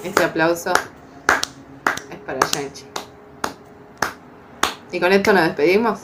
[0.04, 0.72] Este aplauso
[2.10, 2.84] es para Yanchi.
[4.92, 6.00] Y con esto nos despedimos.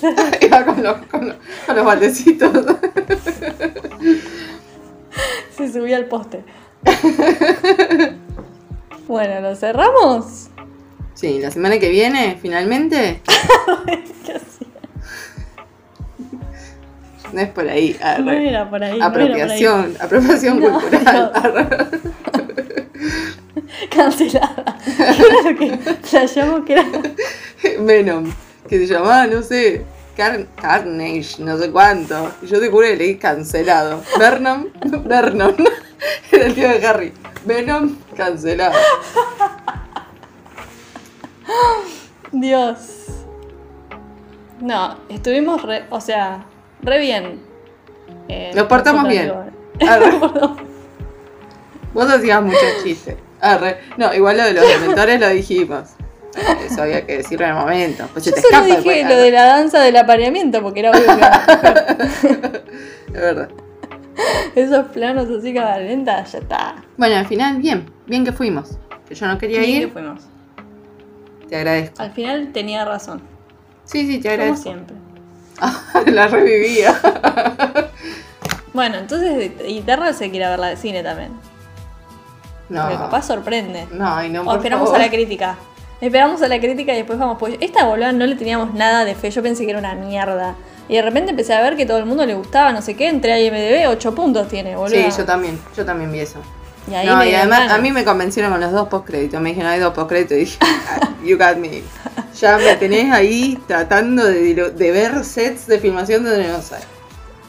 [0.52, 2.52] Va con los, con los, con los batecitos.
[5.56, 6.44] Se subió al poste.
[9.08, 10.48] bueno, ¿lo cerramos?
[11.14, 13.22] Sí, la semana que viene, finalmente,
[13.86, 14.36] ¿Qué
[17.32, 17.96] no es por ahí.
[18.00, 18.22] arre.
[18.22, 18.98] No era por ahí.
[18.98, 19.26] no era por ahí.
[19.30, 21.32] apropiación, apropiación No, cultural.
[21.34, 21.40] no.
[21.40, 21.68] arre.
[23.94, 24.78] Cancelada.
[24.96, 26.84] Claro que flasheamos que era.
[27.80, 28.32] Venom,
[28.68, 29.84] que se llamaba, no sé,
[30.16, 32.32] Car- Carnage, no sé cuánto.
[32.42, 34.02] Y yo te juro que leí cancelado.
[34.18, 34.70] Vernon,
[35.04, 35.54] Vernon,
[36.32, 37.12] era el tío de Harry.
[37.44, 38.74] Venom, cancelado.
[42.32, 42.78] Dios.
[44.60, 45.84] No, estuvimos re.
[45.90, 46.44] O sea,
[46.82, 47.40] re bien.
[48.28, 49.32] Eh, Nos portamos bien.
[49.88, 50.10] Arre.
[51.92, 53.16] Vos hacías muchos chistes.
[53.40, 53.78] Arre.
[53.96, 55.90] No, igual lo de los dementores lo dijimos.
[56.66, 58.08] Eso había que decirlo en el momento.
[58.12, 61.04] Pues Yo te solo escapa dije lo de la danza del apareamiento porque era obvio
[61.06, 62.62] que
[63.08, 63.48] Es verdad.
[64.54, 66.74] esos planos así cámara lenta, ya está.
[66.96, 67.90] Bueno, al final, bien.
[68.06, 68.78] Bien que fuimos.
[69.08, 69.92] Que yo no quería Bien que ir.
[69.92, 70.22] fuimos.
[71.48, 72.02] Te agradezco.
[72.02, 73.22] Al final tenía razón.
[73.84, 74.62] Sí, sí, te Como agradezco.
[74.62, 74.96] siempre.
[76.12, 76.94] la revivía.
[78.74, 81.32] Bueno, entonces y Terra se quiere ver la de cine también.
[82.68, 82.82] No.
[82.82, 83.86] Porque capaz sorprende.
[83.92, 85.00] No, y no, O por esperamos favor.
[85.00, 85.56] a la crítica.
[86.00, 87.38] Esperamos a la crítica y después vamos.
[87.38, 89.30] Pues esta boluda no le teníamos nada de fe.
[89.30, 90.54] Yo pensé que era una mierda.
[90.88, 93.08] Y de repente empecé a ver que todo el mundo le gustaba, no sé qué.
[93.08, 94.94] Entré a IMDB, 8 puntos tiene, boludo.
[94.96, 95.58] Sí, yo también.
[95.76, 96.40] Yo también vi eso.
[96.88, 99.40] Y ahí no, y además a mí me convencieron con los dos postcréditos.
[99.40, 100.36] Me dijeron, hay dos postcréditos.
[100.36, 101.82] Y dije, "Ah, you got me.
[102.40, 106.76] Ya me tenés ahí tratando de, de ver sets de filmación donde no sé.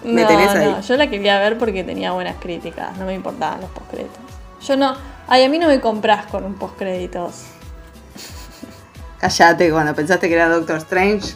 [0.03, 0.65] me no, tenés ahí.
[0.65, 2.97] no, yo la quería ver porque tenía buenas críticas.
[2.97, 4.17] No me importaban los postcréditos.
[4.65, 4.95] Yo no.
[5.27, 7.43] Ay, a mí no me compras con un postcréditos.
[9.19, 11.35] Callate cuando pensaste que era Doctor Strange.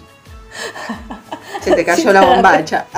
[1.64, 2.86] Se te cayó Sí, la bombacha.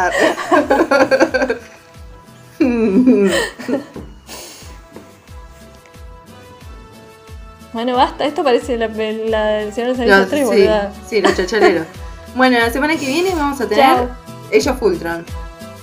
[7.73, 8.25] Bueno, basta.
[8.25, 11.87] Esto parece la, la del Señor de los Los- Anillos 3, sí, sí, los chachaleros.
[12.35, 14.09] Bueno, la semana que viene vamos a tener Chao.
[14.51, 15.23] Age of Ultron.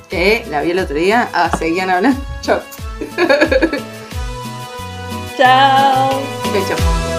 [0.08, 1.28] que la vi el otro día.
[1.32, 2.20] Ah, seguían hablando.
[2.42, 2.60] Chao.
[5.36, 6.10] Chao,
[6.68, 7.09] chao.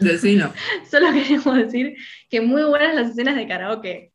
[0.00, 0.52] Decilo.
[0.90, 1.96] Solo queremos decir
[2.28, 4.12] que muy buenas las escenas de karaoke.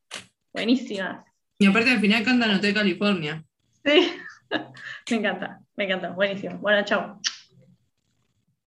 [0.53, 1.25] Buenísimas.
[1.57, 3.43] Y aparte al final cantan Hotel California.
[3.83, 4.13] Sí.
[5.11, 6.09] me encanta, me encanta.
[6.09, 6.57] Buenísimo.
[6.59, 7.19] Bueno, chao.